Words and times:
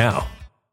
now. 0.00 0.39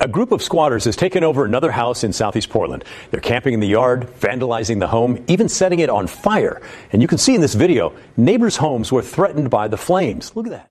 A 0.00 0.06
group 0.06 0.30
of 0.30 0.44
squatters 0.44 0.84
has 0.84 0.94
taken 0.94 1.24
over 1.24 1.44
another 1.44 1.72
house 1.72 2.04
in 2.04 2.12
southeast 2.12 2.50
Portland. 2.50 2.84
They're 3.10 3.20
camping 3.20 3.54
in 3.54 3.58
the 3.58 3.66
yard, 3.66 4.08
vandalizing 4.20 4.78
the 4.78 4.86
home, 4.86 5.24
even 5.26 5.48
setting 5.48 5.80
it 5.80 5.90
on 5.90 6.06
fire. 6.06 6.62
And 6.92 7.02
you 7.02 7.08
can 7.08 7.18
see 7.18 7.34
in 7.34 7.40
this 7.40 7.54
video, 7.54 7.92
neighbors' 8.16 8.56
homes 8.58 8.92
were 8.92 9.02
threatened 9.02 9.50
by 9.50 9.66
the 9.66 9.76
flames. 9.76 10.36
Look 10.36 10.46
at 10.46 10.52
that. 10.52 10.70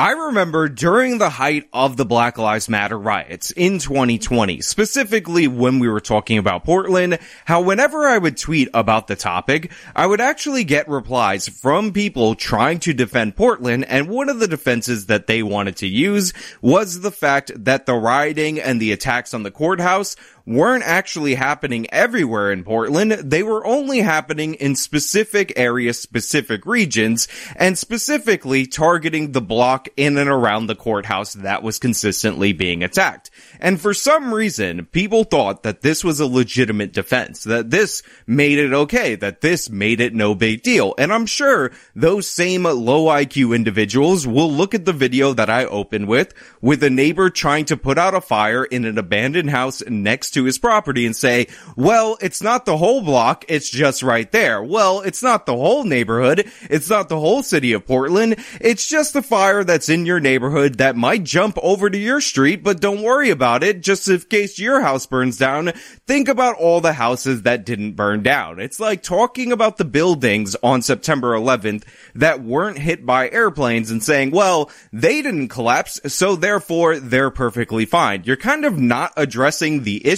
I 0.00 0.12
remember 0.12 0.68
during 0.68 1.18
the 1.18 1.28
height 1.28 1.68
of 1.72 1.96
the 1.96 2.04
Black 2.04 2.38
Lives 2.38 2.68
Matter 2.68 2.96
riots 2.96 3.50
in 3.50 3.80
2020, 3.80 4.60
specifically 4.60 5.48
when 5.48 5.80
we 5.80 5.88
were 5.88 5.98
talking 5.98 6.38
about 6.38 6.62
Portland, 6.62 7.18
how 7.46 7.62
whenever 7.62 8.06
I 8.06 8.16
would 8.16 8.36
tweet 8.36 8.68
about 8.72 9.08
the 9.08 9.16
topic, 9.16 9.72
I 9.96 10.06
would 10.06 10.20
actually 10.20 10.62
get 10.62 10.88
replies 10.88 11.48
from 11.48 11.92
people 11.92 12.36
trying 12.36 12.78
to 12.78 12.94
defend 12.94 13.34
Portland, 13.34 13.86
and 13.86 14.08
one 14.08 14.28
of 14.28 14.38
the 14.38 14.46
defenses 14.46 15.06
that 15.06 15.26
they 15.26 15.42
wanted 15.42 15.74
to 15.78 15.88
use 15.88 16.32
was 16.62 17.00
the 17.00 17.10
fact 17.10 17.50
that 17.56 17.86
the 17.86 17.94
rioting 17.94 18.60
and 18.60 18.80
the 18.80 18.92
attacks 18.92 19.34
on 19.34 19.42
the 19.42 19.50
courthouse 19.50 20.14
weren't 20.48 20.82
actually 20.84 21.34
happening 21.34 21.86
everywhere 21.92 22.50
in 22.50 22.64
Portland. 22.64 23.12
They 23.12 23.42
were 23.42 23.66
only 23.66 24.00
happening 24.00 24.54
in 24.54 24.74
specific 24.76 25.52
areas, 25.56 26.00
specific 26.00 26.64
regions, 26.64 27.28
and 27.54 27.76
specifically 27.76 28.66
targeting 28.66 29.32
the 29.32 29.42
block 29.42 29.88
in 29.96 30.16
and 30.16 30.30
around 30.30 30.66
the 30.66 30.74
courthouse 30.74 31.34
that 31.34 31.62
was 31.62 31.78
consistently 31.78 32.54
being 32.54 32.82
attacked. 32.82 33.30
And 33.60 33.78
for 33.78 33.92
some 33.92 34.32
reason, 34.32 34.86
people 34.86 35.24
thought 35.24 35.64
that 35.64 35.82
this 35.82 36.02
was 36.02 36.18
a 36.18 36.26
legitimate 36.26 36.92
defense, 36.92 37.44
that 37.44 37.70
this 37.70 38.02
made 38.26 38.58
it 38.58 38.72
okay, 38.72 39.16
that 39.16 39.42
this 39.42 39.68
made 39.68 40.00
it 40.00 40.14
no 40.14 40.34
big 40.34 40.62
deal. 40.62 40.94
And 40.96 41.12
I'm 41.12 41.26
sure 41.26 41.72
those 41.94 42.26
same 42.26 42.62
low 42.62 43.04
IQ 43.06 43.54
individuals 43.54 44.26
will 44.26 44.50
look 44.50 44.74
at 44.74 44.86
the 44.86 44.94
video 44.94 45.34
that 45.34 45.50
I 45.50 45.66
opened 45.66 46.08
with, 46.08 46.32
with 46.62 46.82
a 46.82 46.90
neighbor 46.90 47.28
trying 47.28 47.66
to 47.66 47.76
put 47.76 47.98
out 47.98 48.14
a 48.14 48.22
fire 48.22 48.64
in 48.64 48.86
an 48.86 48.96
abandoned 48.96 49.50
house 49.50 49.82
next 49.86 50.30
to 50.30 50.37
his 50.44 50.58
property 50.58 51.06
and 51.06 51.16
say, 51.16 51.48
well, 51.76 52.18
it's 52.20 52.42
not 52.42 52.64
the 52.64 52.76
whole 52.76 53.02
block, 53.02 53.44
it's 53.48 53.70
just 53.70 54.02
right 54.02 54.30
there. 54.32 54.62
Well, 54.62 55.00
it's 55.00 55.22
not 55.22 55.46
the 55.46 55.56
whole 55.56 55.84
neighborhood, 55.84 56.50
it's 56.70 56.90
not 56.90 57.08
the 57.08 57.20
whole 57.20 57.42
city 57.42 57.72
of 57.72 57.86
Portland, 57.86 58.36
it's 58.60 58.88
just 58.88 59.12
the 59.12 59.22
fire 59.22 59.64
that's 59.64 59.88
in 59.88 60.06
your 60.06 60.20
neighborhood 60.20 60.78
that 60.78 60.96
might 60.96 61.24
jump 61.24 61.58
over 61.62 61.88
to 61.90 61.98
your 61.98 62.20
street, 62.20 62.62
but 62.62 62.80
don't 62.80 63.02
worry 63.02 63.30
about 63.30 63.62
it, 63.62 63.82
just 63.82 64.08
in 64.08 64.18
case 64.20 64.58
your 64.58 64.80
house 64.80 65.06
burns 65.06 65.36
down, 65.36 65.72
think 66.06 66.28
about 66.28 66.56
all 66.56 66.80
the 66.80 66.92
houses 66.92 67.42
that 67.42 67.64
didn't 67.64 67.92
burn 67.92 68.22
down. 68.22 68.60
It's 68.60 68.80
like 68.80 69.02
talking 69.02 69.52
about 69.52 69.76
the 69.76 69.84
buildings 69.84 70.56
on 70.62 70.82
September 70.82 71.32
11th 71.36 71.84
that 72.14 72.42
weren't 72.42 72.78
hit 72.78 73.06
by 73.06 73.30
airplanes 73.30 73.90
and 73.90 74.02
saying, 74.02 74.30
well, 74.30 74.70
they 74.92 75.22
didn't 75.22 75.48
collapse, 75.48 76.00
so 76.12 76.36
therefore 76.36 76.98
they're 76.98 77.30
perfectly 77.30 77.86
fine. 77.86 78.22
You're 78.24 78.36
kind 78.36 78.64
of 78.64 78.78
not 78.78 79.12
addressing 79.16 79.82
the 79.82 80.06
issue 80.06 80.17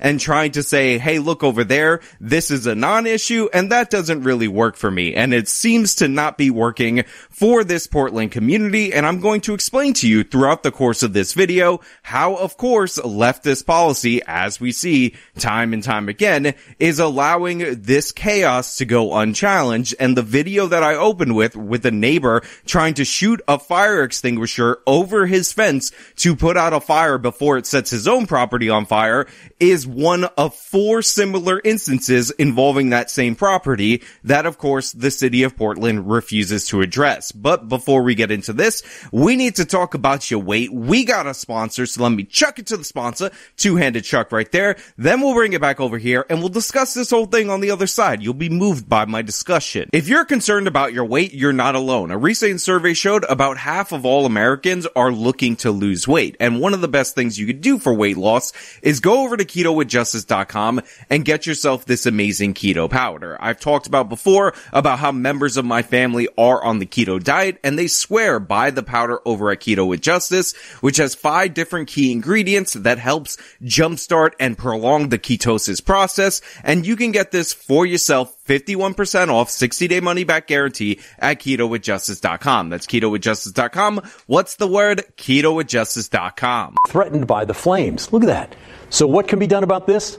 and 0.00 0.20
trying 0.20 0.52
to 0.52 0.62
say, 0.62 0.98
hey, 0.98 1.18
look 1.18 1.42
over 1.42 1.64
there, 1.64 2.00
this 2.20 2.50
is 2.50 2.66
a 2.66 2.74
non-issue, 2.74 3.48
and 3.52 3.70
that 3.72 3.90
doesn't 3.90 4.22
really 4.22 4.48
work 4.48 4.76
for 4.76 4.90
me. 4.90 5.14
And 5.14 5.32
it 5.32 5.48
seems 5.48 5.94
to 5.96 6.08
not 6.08 6.36
be 6.38 6.50
working 6.50 7.04
for 7.30 7.64
this 7.64 7.86
Portland 7.86 8.32
community, 8.32 8.92
and 8.92 9.06
I'm 9.06 9.20
going 9.20 9.40
to 9.42 9.54
explain 9.54 9.92
to 9.94 10.08
you 10.08 10.24
throughout 10.24 10.62
the 10.62 10.72
course 10.72 11.02
of 11.02 11.12
this 11.12 11.32
video 11.32 11.80
how, 12.02 12.34
of 12.34 12.56
course, 12.56 12.98
leftist 12.98 13.66
policy, 13.66 14.22
as 14.26 14.60
we 14.60 14.72
see 14.72 15.14
time 15.38 15.72
and 15.72 15.82
time 15.82 16.08
again, 16.08 16.54
is 16.78 16.98
allowing 16.98 17.82
this 17.82 18.12
chaos 18.12 18.76
to 18.78 18.84
go 18.84 19.14
unchallenged. 19.14 19.94
And 20.00 20.16
the 20.16 20.22
video 20.22 20.66
that 20.66 20.82
I 20.82 20.94
opened 20.94 21.36
with, 21.36 21.56
with 21.56 21.86
a 21.86 21.90
neighbor 21.90 22.42
trying 22.66 22.94
to 22.94 23.04
shoot 23.04 23.40
a 23.46 23.58
fire 23.58 24.02
extinguisher 24.02 24.78
over 24.86 25.26
his 25.26 25.52
fence 25.52 25.92
to 26.16 26.34
put 26.34 26.56
out 26.56 26.72
a 26.72 26.80
fire 26.80 27.18
before 27.18 27.58
it 27.58 27.66
sets 27.66 27.90
his 27.90 28.08
own 28.08 28.26
property 28.26 28.68
on 28.68 28.86
fire, 28.86 29.26
is 29.60 29.86
one 29.86 30.24
of 30.24 30.54
four 30.54 31.02
similar 31.02 31.60
instances 31.64 32.30
involving 32.32 32.90
that 32.90 33.10
same 33.10 33.34
property 33.34 34.02
that, 34.24 34.46
of 34.46 34.58
course, 34.58 34.92
the 34.92 35.10
city 35.10 35.42
of 35.42 35.56
Portland 35.56 36.08
refuses 36.10 36.66
to 36.68 36.80
address. 36.80 37.32
But 37.32 37.68
before 37.68 38.02
we 38.02 38.14
get 38.14 38.30
into 38.30 38.52
this, 38.52 38.82
we 39.12 39.36
need 39.36 39.56
to 39.56 39.64
talk 39.64 39.94
about 39.94 40.30
your 40.30 40.40
weight. 40.40 40.72
We 40.72 41.04
got 41.04 41.26
a 41.26 41.34
sponsor, 41.34 41.86
so 41.86 42.02
let 42.02 42.12
me 42.12 42.24
chuck 42.24 42.58
it 42.58 42.66
to 42.68 42.76
the 42.76 42.84
sponsor. 42.84 43.30
Two-handed 43.56 44.04
chuck 44.04 44.32
right 44.32 44.50
there. 44.52 44.76
Then 44.96 45.20
we'll 45.20 45.34
bring 45.34 45.52
it 45.52 45.60
back 45.60 45.80
over 45.80 45.98
here 45.98 46.24
and 46.28 46.40
we'll 46.40 46.48
discuss 46.48 46.94
this 46.94 47.10
whole 47.10 47.26
thing 47.26 47.50
on 47.50 47.60
the 47.60 47.70
other 47.70 47.86
side. 47.86 48.22
You'll 48.22 48.34
be 48.34 48.48
moved 48.48 48.88
by 48.88 49.04
my 49.04 49.22
discussion. 49.22 49.88
If 49.92 50.08
you're 50.08 50.24
concerned 50.24 50.68
about 50.68 50.92
your 50.92 51.04
weight, 51.04 51.34
you're 51.34 51.52
not 51.52 51.74
alone. 51.74 52.10
A 52.10 52.18
recent 52.18 52.60
survey 52.60 52.94
showed 52.94 53.24
about 53.24 53.58
half 53.58 53.92
of 53.92 54.04
all 54.04 54.26
Americans 54.26 54.86
are 54.94 55.12
looking 55.12 55.56
to 55.56 55.70
lose 55.70 56.06
weight. 56.06 56.36
And 56.40 56.60
one 56.60 56.74
of 56.74 56.80
the 56.80 56.88
best 56.88 57.14
things 57.14 57.38
you 57.38 57.46
could 57.46 57.60
do 57.60 57.78
for 57.78 57.92
weight 57.92 58.16
loss 58.16 58.52
is 58.82 59.00
go 59.00 59.17
over 59.22 59.36
to 59.36 59.44
ketowithjustice.com 59.44 60.80
and 61.10 61.24
get 61.24 61.46
yourself 61.46 61.84
this 61.84 62.06
amazing 62.06 62.54
keto 62.54 62.88
powder. 62.88 63.36
I've 63.40 63.60
talked 63.60 63.86
about 63.86 64.08
before 64.08 64.54
about 64.72 64.98
how 64.98 65.12
members 65.12 65.56
of 65.56 65.64
my 65.64 65.82
family 65.82 66.28
are 66.36 66.62
on 66.62 66.78
the 66.78 66.86
keto 66.86 67.22
diet 67.22 67.58
and 67.62 67.78
they 67.78 67.86
swear 67.86 68.40
by 68.40 68.70
the 68.70 68.82
powder 68.82 69.20
over 69.24 69.50
at 69.50 69.60
Keto 69.60 69.86
with 69.86 70.00
Justice, 70.00 70.54
which 70.80 70.96
has 70.96 71.14
five 71.14 71.54
different 71.54 71.88
key 71.88 72.12
ingredients 72.12 72.74
that 72.74 72.98
helps 72.98 73.36
jumpstart 73.62 74.32
and 74.40 74.56
prolong 74.56 75.08
the 75.08 75.18
ketosis 75.18 75.84
process. 75.84 76.40
And 76.62 76.86
you 76.86 76.96
can 76.96 77.12
get 77.12 77.30
this 77.30 77.52
for 77.52 77.84
yourself 77.84 78.37
51% 78.48 79.28
off 79.28 79.50
60 79.50 79.86
day 79.86 80.00
money 80.00 80.24
back 80.24 80.46
guarantee 80.46 81.00
at 81.18 81.40
ketowithjustice.com. 81.40 82.70
That's 82.70 82.86
ketowithjustice.com. 82.86 84.02
What's 84.26 84.56
the 84.56 84.66
word? 84.66 85.04
ketowithjustice.com. 85.16 86.76
Threatened 86.88 87.26
by 87.26 87.44
the 87.44 87.54
flames. 87.54 88.12
Look 88.12 88.24
at 88.24 88.26
that. 88.26 88.56
So 88.90 89.06
what 89.06 89.28
can 89.28 89.38
be 89.38 89.46
done 89.46 89.62
about 89.62 89.86
this? 89.86 90.18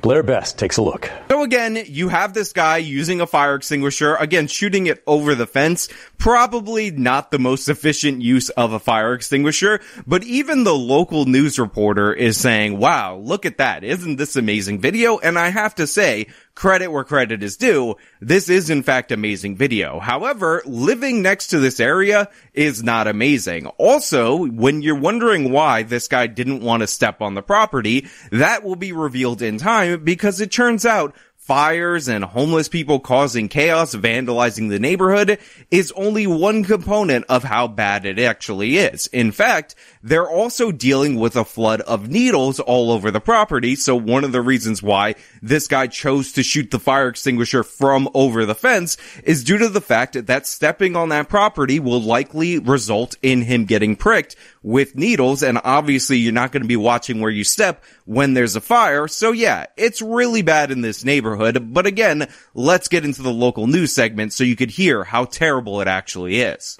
Blair 0.00 0.22
Best 0.22 0.58
takes 0.58 0.78
a 0.78 0.82
look. 0.82 1.10
So 1.28 1.42
again, 1.42 1.78
you 1.86 2.08
have 2.08 2.32
this 2.32 2.52
guy 2.52 2.78
using 2.78 3.20
a 3.20 3.26
fire 3.26 3.54
extinguisher, 3.54 4.16
again, 4.16 4.46
shooting 4.46 4.86
it 4.86 5.02
over 5.06 5.34
the 5.34 5.46
fence. 5.46 5.88
Probably 6.16 6.90
not 6.90 7.30
the 7.30 7.38
most 7.38 7.68
efficient 7.68 8.22
use 8.22 8.48
of 8.50 8.72
a 8.72 8.78
fire 8.78 9.12
extinguisher, 9.12 9.80
but 10.06 10.24
even 10.24 10.64
the 10.64 10.74
local 10.74 11.26
news 11.26 11.58
reporter 11.58 12.14
is 12.14 12.38
saying, 12.38 12.78
wow, 12.78 13.16
look 13.16 13.44
at 13.44 13.58
that. 13.58 13.84
Isn't 13.84 14.16
this 14.16 14.36
amazing 14.36 14.80
video? 14.80 15.18
And 15.18 15.38
I 15.38 15.48
have 15.50 15.74
to 15.74 15.86
say, 15.86 16.28
credit 16.54 16.88
where 16.88 17.04
credit 17.04 17.42
is 17.42 17.56
due. 17.56 17.96
This 18.20 18.48
is 18.48 18.70
in 18.70 18.82
fact 18.82 19.12
amazing 19.12 19.56
video. 19.56 19.98
However, 19.98 20.62
living 20.66 21.22
next 21.22 21.48
to 21.48 21.58
this 21.58 21.80
area 21.80 22.28
is 22.52 22.82
not 22.82 23.06
amazing. 23.06 23.66
Also, 23.78 24.46
when 24.46 24.82
you're 24.82 24.94
wondering 24.94 25.52
why 25.52 25.82
this 25.82 26.08
guy 26.08 26.26
didn't 26.26 26.62
want 26.62 26.82
to 26.82 26.86
step 26.86 27.20
on 27.22 27.34
the 27.34 27.42
property, 27.42 28.08
that 28.30 28.64
will 28.64 28.76
be 28.76 28.92
revealed 28.92 29.42
in 29.42 29.58
time 29.58 30.04
because 30.04 30.40
it 30.40 30.50
turns 30.52 30.84
out 30.84 31.14
fires 31.50 32.06
and 32.06 32.22
homeless 32.22 32.68
people 32.68 33.00
causing 33.00 33.48
chaos, 33.48 33.92
vandalizing 33.92 34.68
the 34.68 34.78
neighborhood 34.78 35.36
is 35.70 35.90
only 35.96 36.24
one 36.24 36.62
component 36.62 37.24
of 37.28 37.42
how 37.42 37.66
bad 37.66 38.06
it 38.06 38.20
actually 38.20 38.76
is. 38.76 39.08
In 39.08 39.32
fact, 39.32 39.74
they're 40.02 40.28
also 40.28 40.72
dealing 40.72 41.16
with 41.16 41.36
a 41.36 41.44
flood 41.44 41.80
of 41.82 42.08
needles 42.08 42.58
all 42.60 42.90
over 42.90 43.10
the 43.10 43.20
property. 43.20 43.76
So 43.76 43.94
one 43.96 44.24
of 44.24 44.32
the 44.32 44.40
reasons 44.40 44.82
why 44.82 45.16
this 45.42 45.68
guy 45.68 45.86
chose 45.86 46.32
to 46.32 46.42
shoot 46.42 46.70
the 46.70 46.78
fire 46.78 47.08
extinguisher 47.08 47.62
from 47.62 48.08
over 48.14 48.46
the 48.46 48.54
fence 48.54 48.96
is 49.24 49.44
due 49.44 49.58
to 49.58 49.68
the 49.68 49.80
fact 49.80 50.26
that 50.26 50.46
stepping 50.46 50.96
on 50.96 51.10
that 51.10 51.28
property 51.28 51.80
will 51.80 52.00
likely 52.00 52.58
result 52.58 53.16
in 53.22 53.42
him 53.42 53.64
getting 53.66 53.96
pricked 53.96 54.36
with 54.62 54.96
needles. 54.96 55.42
And 55.42 55.60
obviously 55.62 56.18
you're 56.18 56.32
not 56.32 56.52
going 56.52 56.62
to 56.62 56.68
be 56.68 56.76
watching 56.76 57.20
where 57.20 57.30
you 57.30 57.44
step 57.44 57.84
when 58.04 58.34
there's 58.34 58.56
a 58.56 58.60
fire. 58.60 59.06
So 59.08 59.32
yeah, 59.32 59.66
it's 59.76 60.00
really 60.00 60.42
bad 60.42 60.70
in 60.70 60.80
this 60.80 61.04
neighborhood. 61.04 61.72
But 61.74 61.86
again, 61.86 62.28
let's 62.54 62.88
get 62.88 63.04
into 63.04 63.22
the 63.22 63.32
local 63.32 63.66
news 63.66 63.94
segment 63.94 64.32
so 64.32 64.44
you 64.44 64.56
could 64.56 64.70
hear 64.70 65.04
how 65.04 65.26
terrible 65.26 65.80
it 65.80 65.88
actually 65.88 66.40
is. 66.40 66.78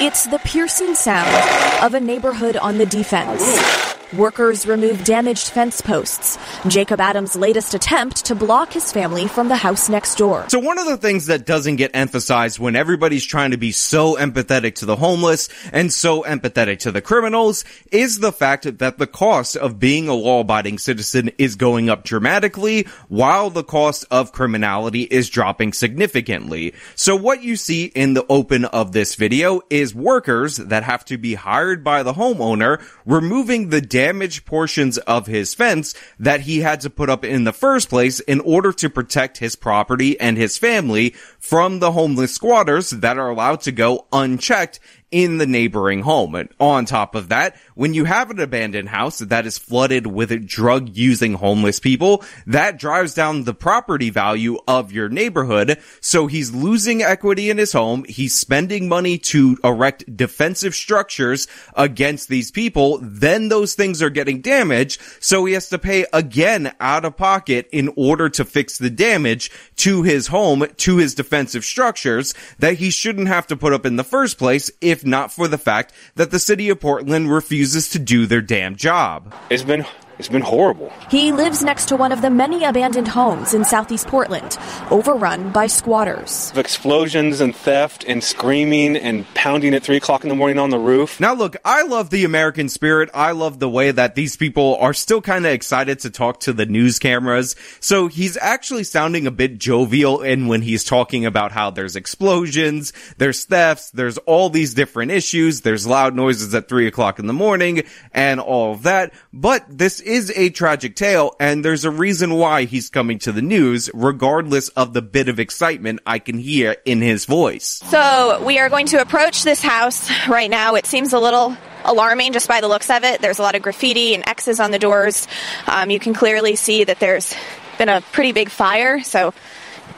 It's 0.00 0.24
the 0.24 0.38
piercing 0.38 0.94
sound 0.94 1.84
of 1.84 1.94
a 1.94 2.00
neighborhood 2.00 2.56
on 2.56 2.78
the 2.78 2.86
defense. 2.86 3.91
Workers 4.16 4.66
remove 4.66 5.04
damaged 5.04 5.48
fence 5.48 5.80
posts. 5.80 6.38
Jacob 6.68 7.00
Adams' 7.00 7.34
latest 7.34 7.72
attempt 7.72 8.26
to 8.26 8.34
block 8.34 8.70
his 8.74 8.92
family 8.92 9.26
from 9.26 9.48
the 9.48 9.56
house 9.56 9.88
next 9.88 10.16
door. 10.16 10.44
So 10.50 10.58
one 10.58 10.78
of 10.78 10.84
the 10.84 10.98
things 10.98 11.26
that 11.26 11.46
doesn't 11.46 11.76
get 11.76 11.92
emphasized 11.94 12.58
when 12.58 12.76
everybody's 12.76 13.24
trying 13.24 13.52
to 13.52 13.56
be 13.56 13.72
so 13.72 14.16
empathetic 14.16 14.74
to 14.76 14.86
the 14.86 14.96
homeless 14.96 15.48
and 15.72 15.90
so 15.90 16.24
empathetic 16.24 16.80
to 16.80 16.92
the 16.92 17.00
criminals 17.00 17.64
is 17.90 18.18
the 18.18 18.32
fact 18.32 18.78
that 18.78 18.98
the 18.98 19.06
cost 19.06 19.56
of 19.56 19.78
being 19.78 20.08
a 20.08 20.14
law-abiding 20.14 20.76
citizen 20.76 21.30
is 21.38 21.56
going 21.56 21.88
up 21.88 22.04
dramatically 22.04 22.86
while 23.08 23.48
the 23.48 23.64
cost 23.64 24.04
of 24.10 24.32
criminality 24.32 25.04
is 25.04 25.30
dropping 25.30 25.72
significantly. 25.72 26.74
So 26.96 27.16
what 27.16 27.42
you 27.42 27.56
see 27.56 27.86
in 27.86 28.12
the 28.12 28.26
open 28.28 28.66
of 28.66 28.92
this 28.92 29.14
video 29.14 29.62
is 29.70 29.94
workers 29.94 30.58
that 30.58 30.82
have 30.82 31.02
to 31.06 31.16
be 31.16 31.32
hired 31.32 31.82
by 31.82 32.02
the 32.02 32.12
homeowner 32.12 32.82
removing 33.06 33.70
the 33.70 33.80
damaged 34.02 34.44
portions 34.44 34.98
of 34.98 35.28
his 35.28 35.54
fence 35.54 35.94
that 36.18 36.40
he 36.40 36.58
had 36.58 36.80
to 36.80 36.90
put 36.90 37.08
up 37.08 37.24
in 37.24 37.44
the 37.44 37.52
first 37.52 37.88
place 37.88 38.18
in 38.18 38.40
order 38.40 38.72
to 38.72 38.90
protect 38.90 39.38
his 39.38 39.54
property 39.54 40.18
and 40.18 40.36
his 40.36 40.58
family 40.58 41.10
from 41.38 41.78
the 41.78 41.92
homeless 41.92 42.34
squatters 42.34 42.90
that 42.90 43.16
are 43.16 43.30
allowed 43.30 43.60
to 43.60 43.70
go 43.70 44.04
unchecked 44.12 44.80
in 45.12 45.38
the 45.38 45.46
neighboring 45.46 46.00
home. 46.02 46.34
And 46.34 46.48
on 46.58 46.86
top 46.86 47.14
of 47.14 47.28
that, 47.28 47.56
when 47.74 47.94
you 47.94 48.06
have 48.06 48.30
an 48.30 48.40
abandoned 48.40 48.88
house 48.88 49.18
that 49.20 49.46
is 49.46 49.58
flooded 49.58 50.06
with 50.06 50.32
drug 50.46 50.96
using 50.96 51.34
homeless 51.34 51.78
people, 51.78 52.24
that 52.46 52.78
drives 52.78 53.14
down 53.14 53.44
the 53.44 53.54
property 53.54 54.10
value 54.10 54.58
of 54.66 54.90
your 54.90 55.08
neighborhood. 55.08 55.78
So 56.00 56.26
he's 56.26 56.52
losing 56.52 57.02
equity 57.02 57.50
in 57.50 57.58
his 57.58 57.72
home. 57.72 58.04
He's 58.08 58.34
spending 58.34 58.88
money 58.88 59.18
to 59.18 59.58
erect 59.62 60.16
defensive 60.16 60.74
structures 60.74 61.46
against 61.76 62.28
these 62.28 62.50
people. 62.50 62.98
Then 63.02 63.48
those 63.48 63.74
things 63.74 64.02
are 64.02 64.10
getting 64.10 64.40
damaged. 64.40 65.00
So 65.20 65.44
he 65.44 65.52
has 65.52 65.68
to 65.68 65.78
pay 65.78 66.06
again 66.12 66.72
out 66.80 67.04
of 67.04 67.16
pocket 67.16 67.68
in 67.70 67.92
order 67.96 68.30
to 68.30 68.44
fix 68.44 68.78
the 68.78 68.90
damage 68.90 69.50
to 69.76 70.02
his 70.02 70.28
home, 70.28 70.66
to 70.78 70.96
his 70.96 71.14
defensive 71.14 71.64
structures 71.64 72.34
that 72.58 72.74
he 72.74 72.90
shouldn't 72.90 73.28
have 73.28 73.46
to 73.48 73.56
put 73.56 73.74
up 73.74 73.84
in 73.84 73.96
the 73.96 74.04
first 74.04 74.38
place 74.38 74.70
if 74.80 75.01
not 75.04 75.32
for 75.32 75.48
the 75.48 75.58
fact 75.58 75.92
that 76.16 76.30
the 76.30 76.38
city 76.38 76.68
of 76.68 76.80
Portland 76.80 77.30
refuses 77.30 77.88
to 77.90 77.98
do 77.98 78.26
their 78.26 78.40
damn 78.40 78.76
job. 78.76 79.34
It's 79.50 79.62
been 79.62 79.86
it's 80.22 80.28
been 80.28 80.40
horrible. 80.40 80.92
He 81.10 81.32
lives 81.32 81.64
next 81.64 81.86
to 81.86 81.96
one 81.96 82.12
of 82.12 82.22
the 82.22 82.30
many 82.30 82.62
abandoned 82.62 83.08
homes 83.08 83.54
in 83.54 83.64
southeast 83.64 84.06
Portland, 84.06 84.56
overrun 84.88 85.50
by 85.50 85.66
squatters. 85.66 86.52
Explosions 86.54 87.40
and 87.40 87.56
theft 87.56 88.04
and 88.06 88.22
screaming 88.22 88.96
and 88.96 89.26
pounding 89.34 89.74
at 89.74 89.82
3 89.82 89.96
o'clock 89.96 90.22
in 90.22 90.28
the 90.28 90.36
morning 90.36 90.60
on 90.60 90.70
the 90.70 90.78
roof. 90.78 91.18
Now, 91.18 91.34
look, 91.34 91.56
I 91.64 91.82
love 91.82 92.10
the 92.10 92.24
American 92.24 92.68
spirit. 92.68 93.10
I 93.12 93.32
love 93.32 93.58
the 93.58 93.68
way 93.68 93.90
that 93.90 94.14
these 94.14 94.36
people 94.36 94.76
are 94.76 94.94
still 94.94 95.20
kind 95.20 95.44
of 95.44 95.50
excited 95.50 95.98
to 96.00 96.10
talk 96.10 96.38
to 96.40 96.52
the 96.52 96.66
news 96.66 97.00
cameras. 97.00 97.56
So 97.80 98.06
he's 98.06 98.36
actually 98.36 98.84
sounding 98.84 99.26
a 99.26 99.32
bit 99.32 99.58
jovial 99.58 100.22
in 100.22 100.46
when 100.46 100.62
he's 100.62 100.84
talking 100.84 101.26
about 101.26 101.50
how 101.50 101.70
there's 101.70 101.96
explosions, 101.96 102.92
there's 103.18 103.44
thefts, 103.44 103.90
there's 103.90 104.18
all 104.18 104.50
these 104.50 104.72
different 104.72 105.10
issues, 105.10 105.62
there's 105.62 105.84
loud 105.84 106.14
noises 106.14 106.54
at 106.54 106.68
3 106.68 106.86
o'clock 106.86 107.18
in 107.18 107.26
the 107.26 107.32
morning, 107.32 107.82
and 108.12 108.38
all 108.38 108.74
of 108.74 108.84
that. 108.84 109.12
But 109.32 109.64
this 109.68 109.98
is 109.98 110.11
a 110.36 110.50
tragic 110.50 110.94
tale, 110.94 111.34
and 111.40 111.64
there's 111.64 111.84
a 111.84 111.90
reason 111.90 112.34
why 112.34 112.64
he's 112.64 112.90
coming 112.90 113.18
to 113.20 113.32
the 113.32 113.40
news, 113.40 113.88
regardless 113.94 114.68
of 114.70 114.92
the 114.92 115.00
bit 115.00 115.28
of 115.28 115.40
excitement 115.40 116.00
I 116.06 116.18
can 116.18 116.38
hear 116.38 116.76
in 116.84 117.00
his 117.00 117.24
voice. 117.24 117.80
So, 117.86 118.42
we 118.44 118.58
are 118.58 118.68
going 118.68 118.86
to 118.88 119.00
approach 119.00 119.42
this 119.42 119.62
house 119.62 120.10
right 120.28 120.50
now. 120.50 120.74
It 120.74 120.86
seems 120.86 121.12
a 121.12 121.18
little 121.18 121.56
alarming 121.84 122.32
just 122.32 122.46
by 122.46 122.60
the 122.60 122.68
looks 122.68 122.90
of 122.90 123.04
it. 123.04 123.20
There's 123.22 123.38
a 123.38 123.42
lot 123.42 123.54
of 123.54 123.62
graffiti 123.62 124.14
and 124.14 124.28
X's 124.28 124.60
on 124.60 124.70
the 124.70 124.78
doors. 124.78 125.26
Um, 125.66 125.90
you 125.90 125.98
can 125.98 126.14
clearly 126.14 126.56
see 126.56 126.84
that 126.84 127.00
there's 127.00 127.34
been 127.78 127.88
a 127.88 128.00
pretty 128.12 128.32
big 128.32 128.50
fire, 128.50 129.02
so 129.02 129.32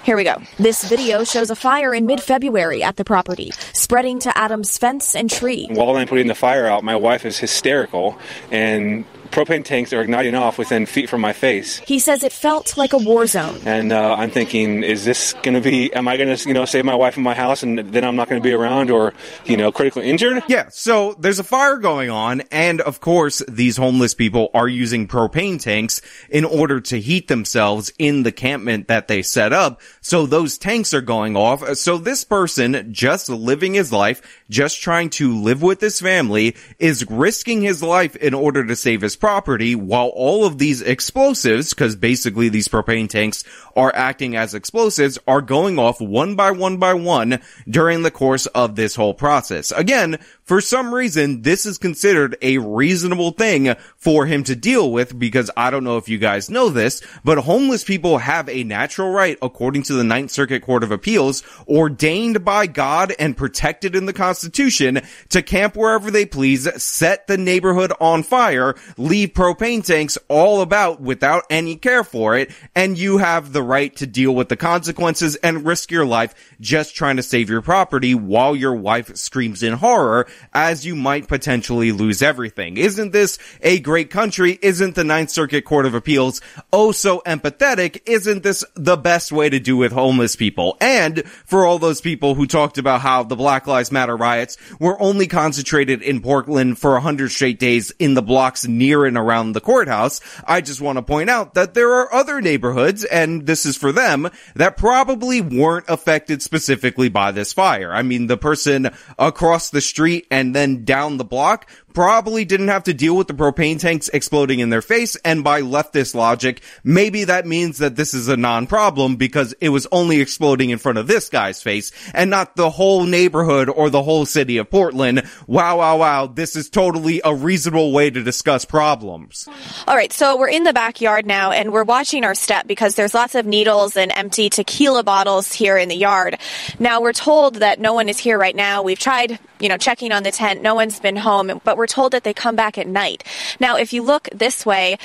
here 0.04 0.16
we 0.16 0.25
go. 0.25 0.37
This 0.59 0.85
video 0.85 1.25
shows 1.25 1.50
a 1.50 1.56
fire 1.56 1.94
in 1.94 2.04
mid 2.04 2.21
February 2.21 2.83
at 2.83 2.97
the 2.97 3.04
property, 3.04 3.52
spreading 3.73 4.18
to 4.21 4.37
Adams' 4.37 4.76
fence 4.76 5.16
and 5.16 5.30
tree. 5.30 5.66
While 5.71 5.97
I'm 5.97 6.06
putting 6.06 6.26
the 6.26 6.35
fire 6.35 6.66
out, 6.66 6.85
my 6.85 6.94
wife 6.94 7.25
is 7.25 7.38
hysterical 7.38 8.18
and 8.50 9.06
propane 9.34 9.64
tanks 9.64 9.92
are 9.92 10.00
igniting 10.00 10.36
off 10.36 10.58
within 10.58 10.86
feet 10.86 11.10
from 11.10 11.20
my 11.20 11.32
face. 11.32 11.78
He 11.80 11.98
says 11.98 12.22
it 12.22 12.32
felt 12.32 12.76
like 12.76 12.92
a 12.92 12.98
war 12.98 13.26
zone. 13.26 13.60
And 13.66 13.92
uh, 13.92 14.14
I'm 14.14 14.30
thinking, 14.30 14.84
is 14.84 15.04
this 15.04 15.32
going 15.42 15.54
to 15.54 15.60
be? 15.60 15.92
Am 15.92 16.06
I 16.06 16.16
going 16.16 16.34
to, 16.34 16.48
you 16.48 16.54
know, 16.54 16.64
save 16.64 16.84
my 16.84 16.94
wife 16.94 17.16
and 17.16 17.24
my 17.24 17.34
house, 17.34 17.64
and 17.64 17.78
then 17.78 18.04
I'm 18.04 18.14
not 18.14 18.28
going 18.28 18.40
to 18.40 18.48
be 18.48 18.54
around, 18.54 18.90
or 18.90 19.12
you 19.44 19.56
know, 19.56 19.72
critically 19.72 20.08
injured? 20.08 20.44
Yeah. 20.48 20.68
So 20.70 21.14
there's 21.18 21.40
a 21.40 21.44
fire 21.44 21.78
going 21.78 22.10
on, 22.10 22.42
and 22.52 22.80
of 22.80 23.00
course, 23.00 23.42
these 23.48 23.76
homeless 23.76 24.14
people 24.14 24.50
are 24.54 24.68
using 24.68 25.08
propane 25.08 25.60
tanks 25.60 26.00
in 26.30 26.44
order 26.44 26.80
to 26.82 27.00
heat 27.00 27.26
themselves 27.26 27.92
in 27.98 28.22
the 28.22 28.32
campment 28.32 28.86
that 28.86 29.08
they 29.08 29.22
set 29.22 29.52
up. 29.52 29.80
So 30.00 30.26
those 30.26 30.58
tanks 30.58 30.94
are 30.94 31.00
going 31.00 31.36
off. 31.36 31.76
So 31.76 31.98
this 31.98 32.22
person, 32.22 32.92
just 32.92 33.28
living 33.28 33.74
his 33.74 33.92
life, 33.92 34.42
just 34.48 34.80
trying 34.80 35.10
to 35.10 35.36
live 35.36 35.60
with 35.60 35.80
his 35.80 36.00
family, 36.00 36.54
is 36.78 37.04
risking 37.10 37.62
his 37.62 37.82
life 37.82 38.14
in 38.16 38.32
order 38.32 38.64
to 38.64 38.76
save 38.76 39.00
his 39.00 39.16
property 39.25 39.75
while 39.75 40.09
all 40.09 40.45
of 40.45 40.59
these 40.59 40.83
explosives, 40.83 41.71
because 41.71 41.97
basically 41.97 42.50
these 42.50 42.69
propane 42.69 43.09
tanks 43.09 43.43
are 43.75 43.90
acting 43.95 44.37
as 44.37 44.52
explosives, 44.52 45.19
are 45.26 45.40
going 45.40 45.78
off 45.78 45.99
one 45.99 46.35
by 46.35 46.50
one 46.50 46.76
by 46.76 46.93
one 46.93 47.40
during 47.66 48.02
the 48.02 48.11
course 48.11 48.45
of 48.49 48.76
this 48.76 48.95
whole 48.95 49.14
process. 49.14 49.73
Again, 49.73 50.19
for 50.44 50.60
some 50.60 50.94
reason, 50.94 51.40
this 51.40 51.64
is 51.64 51.78
considered 51.78 52.36
a 52.42 52.58
reasonable 52.58 53.30
thing 53.30 53.74
for 53.96 54.26
him 54.26 54.44
to 54.44 54.54
deal 54.54 54.92
with 54.92 55.18
because 55.18 55.50
I 55.56 55.70
don't 55.70 55.84
know 55.84 55.96
if 55.96 56.06
you 56.06 56.18
guys 56.18 56.50
know 56.50 56.68
this, 56.68 57.02
but 57.24 57.38
homeless 57.38 57.82
people 57.82 58.18
have 58.18 58.50
a 58.50 58.62
natural 58.62 59.10
right, 59.10 59.38
according 59.40 59.84
to 59.84 59.94
the 59.94 60.04
Ninth 60.04 60.30
Circuit 60.30 60.60
Court 60.60 60.84
of 60.84 60.90
Appeals, 60.90 61.42
ordained 61.66 62.44
by 62.44 62.66
God 62.66 63.14
and 63.18 63.34
protected 63.34 63.96
in 63.96 64.04
the 64.04 64.12
Constitution 64.12 65.00
to 65.30 65.40
camp 65.40 65.76
wherever 65.76 66.10
they 66.10 66.26
please, 66.26 66.68
set 66.82 67.26
the 67.26 67.38
neighborhood 67.38 67.94
on 67.98 68.22
fire, 68.22 68.74
leave 68.98 69.30
propane 69.30 69.82
tanks 69.82 70.18
all 70.28 70.60
about 70.60 71.00
without 71.00 71.44
any 71.48 71.74
care 71.74 72.04
for 72.04 72.36
it, 72.36 72.50
and 72.74 72.98
you 72.98 73.16
have 73.16 73.54
the 73.54 73.62
right 73.62 73.96
to 73.96 74.06
deal 74.06 74.34
with 74.34 74.50
the 74.50 74.56
consequences 74.56 75.36
and 75.36 75.64
risk 75.64 75.90
your 75.90 76.04
life 76.04 76.34
just 76.60 76.94
trying 76.94 77.16
to 77.16 77.22
save 77.22 77.48
your 77.48 77.62
property 77.62 78.14
while 78.14 78.54
your 78.54 78.74
wife 78.74 79.16
screams 79.16 79.62
in 79.62 79.72
horror 79.72 80.26
as 80.52 80.86
you 80.86 80.94
might 80.94 81.28
potentially 81.28 81.92
lose 81.92 82.22
everything. 82.22 82.76
Isn't 82.76 83.12
this 83.12 83.38
a 83.60 83.80
great 83.80 84.10
country? 84.10 84.58
Isn't 84.62 84.94
the 84.94 85.04
Ninth 85.04 85.30
Circuit 85.30 85.64
Court 85.64 85.86
of 85.86 85.94
Appeals 85.94 86.40
oh 86.72 86.92
so 86.92 87.22
empathetic? 87.26 88.02
Isn't 88.06 88.42
this 88.42 88.64
the 88.74 88.96
best 88.96 89.32
way 89.32 89.48
to 89.48 89.58
do 89.58 89.76
with 89.76 89.92
homeless 89.92 90.36
people? 90.36 90.76
And 90.80 91.24
for 91.46 91.64
all 91.64 91.78
those 91.78 92.00
people 92.00 92.34
who 92.34 92.46
talked 92.46 92.78
about 92.78 93.00
how 93.00 93.22
the 93.22 93.36
Black 93.36 93.66
Lives 93.66 93.92
Matter 93.92 94.16
riots 94.16 94.56
were 94.78 95.00
only 95.00 95.26
concentrated 95.26 96.02
in 96.02 96.20
Portland 96.20 96.78
for 96.78 96.96
a 96.96 97.00
hundred 97.00 97.30
straight 97.30 97.58
days 97.58 97.90
in 97.98 98.14
the 98.14 98.22
blocks 98.22 98.66
near 98.66 99.04
and 99.04 99.16
around 99.16 99.52
the 99.52 99.60
courthouse, 99.60 100.20
I 100.46 100.60
just 100.60 100.80
want 100.80 100.98
to 100.98 101.02
point 101.02 101.30
out 101.30 101.54
that 101.54 101.74
there 101.74 101.92
are 101.92 102.12
other 102.12 102.40
neighborhoods, 102.40 103.04
and 103.04 103.46
this 103.46 103.66
is 103.66 103.76
for 103.76 103.92
them, 103.92 104.30
that 104.54 104.76
probably 104.76 105.40
weren't 105.40 105.86
affected 105.88 106.42
specifically 106.42 107.08
by 107.08 107.32
this 107.32 107.52
fire. 107.52 107.92
I 107.92 108.02
mean, 108.02 108.26
the 108.26 108.36
person 108.36 108.90
across 109.18 109.70
the 109.70 109.80
street 109.80 110.24
and 110.31 110.54
then 110.54 110.85
down 110.85 111.16
the 111.16 111.25
block 111.25 111.69
probably 111.94 112.44
didn't 112.44 112.68
have 112.68 112.82
to 112.84 112.92
deal 112.92 113.16
with 113.16 113.28
the 113.28 113.34
propane 113.34 113.80
tanks 113.80 114.10
exploding 114.12 114.58
in 114.58 114.68
their 114.68 114.82
face. 114.82 115.16
And 115.24 115.42
by 115.42 115.62
leftist 115.62 116.14
logic, 116.14 116.60
maybe 116.82 117.24
that 117.24 117.46
means 117.46 117.78
that 117.78 117.96
this 117.96 118.12
is 118.12 118.28
a 118.28 118.36
non-problem 118.36 119.16
because 119.16 119.54
it 119.60 119.70
was 119.70 119.86
only 119.92 120.20
exploding 120.20 120.70
in 120.70 120.78
front 120.78 120.98
of 120.98 121.06
this 121.06 121.28
guy's 121.28 121.62
face 121.62 121.92
and 122.12 122.28
not 122.28 122.56
the 122.56 122.68
whole 122.68 123.04
neighborhood 123.04 123.68
or 123.68 123.88
the 123.88 124.02
whole 124.02 124.26
city 124.26 124.58
of 124.58 124.68
Portland. 124.68 125.22
Wow, 125.46 125.78
wow, 125.78 125.96
wow. 125.96 126.26
This 126.26 126.56
is 126.56 126.68
totally 126.68 127.20
a 127.24 127.34
reasonable 127.34 127.92
way 127.92 128.10
to 128.10 128.22
discuss 128.22 128.64
problems. 128.64 129.48
All 129.86 129.96
right. 129.96 130.12
So 130.12 130.36
we're 130.36 130.48
in 130.48 130.64
the 130.64 130.72
backyard 130.72 131.26
now 131.26 131.52
and 131.52 131.72
we're 131.72 131.84
watching 131.84 132.24
our 132.24 132.34
step 132.34 132.66
because 132.66 132.96
there's 132.96 133.14
lots 133.14 133.36
of 133.36 133.46
needles 133.46 133.96
and 133.96 134.10
empty 134.14 134.50
tequila 134.50 135.04
bottles 135.04 135.52
here 135.52 135.76
in 135.76 135.88
the 135.88 135.96
yard. 135.96 136.38
Now 136.80 137.00
we're 137.00 137.12
told 137.12 137.56
that 137.56 137.78
no 137.80 137.92
one 137.92 138.08
is 138.08 138.18
here 138.18 138.36
right 138.36 138.56
now. 138.56 138.82
We've 138.82 138.98
tried, 138.98 139.38
you 139.60 139.68
know, 139.68 139.76
checking 139.76 140.10
on 140.10 140.24
the 140.24 140.32
tent. 140.32 140.60
No 140.60 140.74
one's 140.74 140.98
been 140.98 141.16
home, 141.16 141.60
but 141.62 141.76
we're 141.84 141.88
told 141.88 142.12
that 142.12 142.24
they 142.24 142.32
come 142.32 142.56
back 142.56 142.78
at 142.78 142.86
night. 142.88 143.24
Now, 143.60 143.76
if 143.76 143.92
you 143.92 144.02
look 144.02 144.30
this 144.32 144.64
way, 144.64 144.96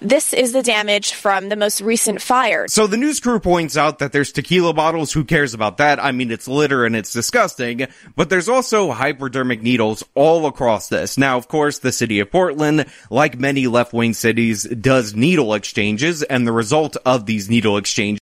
this 0.00 0.32
is 0.32 0.54
the 0.54 0.62
damage 0.62 1.12
from 1.12 1.50
the 1.50 1.56
most 1.56 1.82
recent 1.82 2.22
fire. 2.22 2.66
So 2.68 2.86
the 2.86 2.96
news 2.96 3.20
crew 3.20 3.38
points 3.38 3.76
out 3.76 3.98
that 3.98 4.12
there's 4.12 4.32
tequila 4.32 4.72
bottles. 4.72 5.12
Who 5.12 5.24
cares 5.24 5.52
about 5.52 5.76
that? 5.76 6.02
I 6.02 6.12
mean, 6.12 6.30
it's 6.30 6.48
litter 6.48 6.86
and 6.86 6.96
it's 6.96 7.12
disgusting, 7.12 7.86
but 8.16 8.30
there's 8.30 8.48
also 8.48 8.92
hypodermic 8.92 9.60
needles 9.60 10.02
all 10.14 10.46
across 10.46 10.88
this. 10.88 11.18
Now, 11.18 11.36
of 11.36 11.48
course, 11.48 11.80
the 11.80 11.92
city 11.92 12.18
of 12.20 12.30
Portland, 12.30 12.86
like 13.10 13.38
many 13.38 13.66
left-wing 13.66 14.14
cities, 14.14 14.64
does 14.64 15.14
needle 15.14 15.52
exchanges 15.52 16.22
and 16.22 16.46
the 16.46 16.52
result 16.52 16.96
of 17.04 17.26
these 17.26 17.50
needle 17.50 17.76
exchanges 17.76 18.21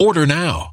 Order 0.00 0.26
now. 0.26 0.70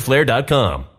fighterflare.com. 0.00 0.91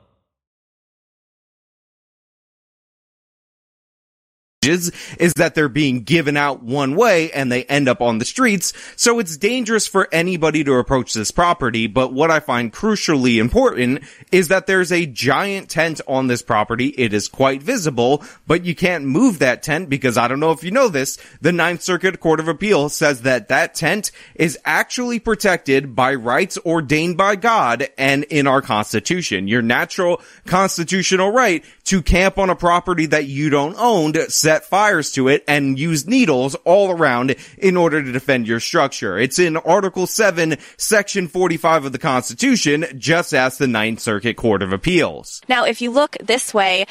is 4.68 5.34
that 5.36 5.56
they're 5.56 5.70
being 5.70 6.04
given 6.04 6.38
out 6.38 6.64
one 6.64 6.96
way 6.96 7.32
and 7.32 7.52
they 7.52 7.64
end 7.66 7.88
up 7.88 8.02
on 8.02 8.18
the 8.18 8.26
streets. 8.26 8.74
So 8.96 9.20
it's 9.20 9.38
dangerous 9.38 9.88
for 9.88 10.08
anybody 10.12 10.64
to 10.64 10.74
approach 10.76 11.14
this 11.14 11.32
property. 11.32 11.88
But 11.88 12.14
what 12.14 12.32
I 12.32 12.40
find 12.40 12.72
crucially 12.72 13.40
important 13.40 14.04
is 14.32 14.48
that 14.50 14.68
there's 14.68 14.92
a 14.92 15.06
giant 15.06 15.70
tent 15.70 16.02
on 16.08 16.28
this 16.28 16.42
property. 16.42 16.88
It 16.88 17.14
is 17.14 17.28
quite 17.28 17.62
visible, 17.64 18.24
but 18.48 18.66
you 18.66 18.76
can't 18.76 19.06
move 19.06 19.40
that 19.40 19.64
tent 19.64 19.90
because 19.90 20.18
I 20.18 20.28
don't 20.28 20.40
know 20.40 20.52
if 20.52 20.64
you 20.64 20.72
know 20.72 20.90
this. 20.90 21.18
The 21.42 21.52
Ninth 21.52 21.82
Circuit 21.82 22.20
Court 22.20 22.40
of 22.40 22.48
Appeal 22.48 22.90
says 22.90 23.22
that 23.24 23.50
that 23.50 23.76
tent 23.76 24.12
is 24.36 24.58
actually 24.66 25.20
protected 25.20 25.96
by 25.96 26.16
rights 26.16 26.58
ordained 26.66 27.18
by 27.18 27.36
God 27.36 27.88
and 27.98 28.24
in 28.26 28.48
our 28.48 28.62
constitution. 28.62 29.48
Your 29.48 29.62
natural 29.62 30.22
constitutional 30.46 31.32
right 31.32 31.64
to 31.86 32.02
camp 32.02 32.38
on 32.38 32.50
a 32.50 32.56
property 32.56 33.06
that 33.08 33.26
you 33.26 33.50
don't 33.50 33.76
own 33.78 34.14
set 34.54 34.66
fires 34.66 35.12
to 35.12 35.28
it 35.30 35.44
and 35.48 35.80
use 35.80 36.06
needles 36.06 36.54
all 36.64 36.92
around 36.92 37.36
in 37.58 37.76
order 37.76 38.04
to 38.04 38.12
defend 38.12 38.48
your 38.48 38.60
structure. 38.60 39.18
It's 39.18 39.40
in 39.40 39.58
Article 39.58 40.06
7, 40.06 40.58
Section 40.78 41.28
45 41.28 41.86
of 41.86 41.92
the 41.92 41.98
Constitution, 41.98 42.86
just 42.96 43.34
as 43.34 43.58
the 43.58 43.66
Ninth 43.66 44.00
Circuit 44.00 44.38
Court 44.38 44.62
of 44.62 44.72
Appeals. 44.72 45.42
Now, 45.50 45.66
if 45.66 45.82
you 45.82 45.90
look 45.90 46.18
this 46.22 46.54
way, 46.54 46.86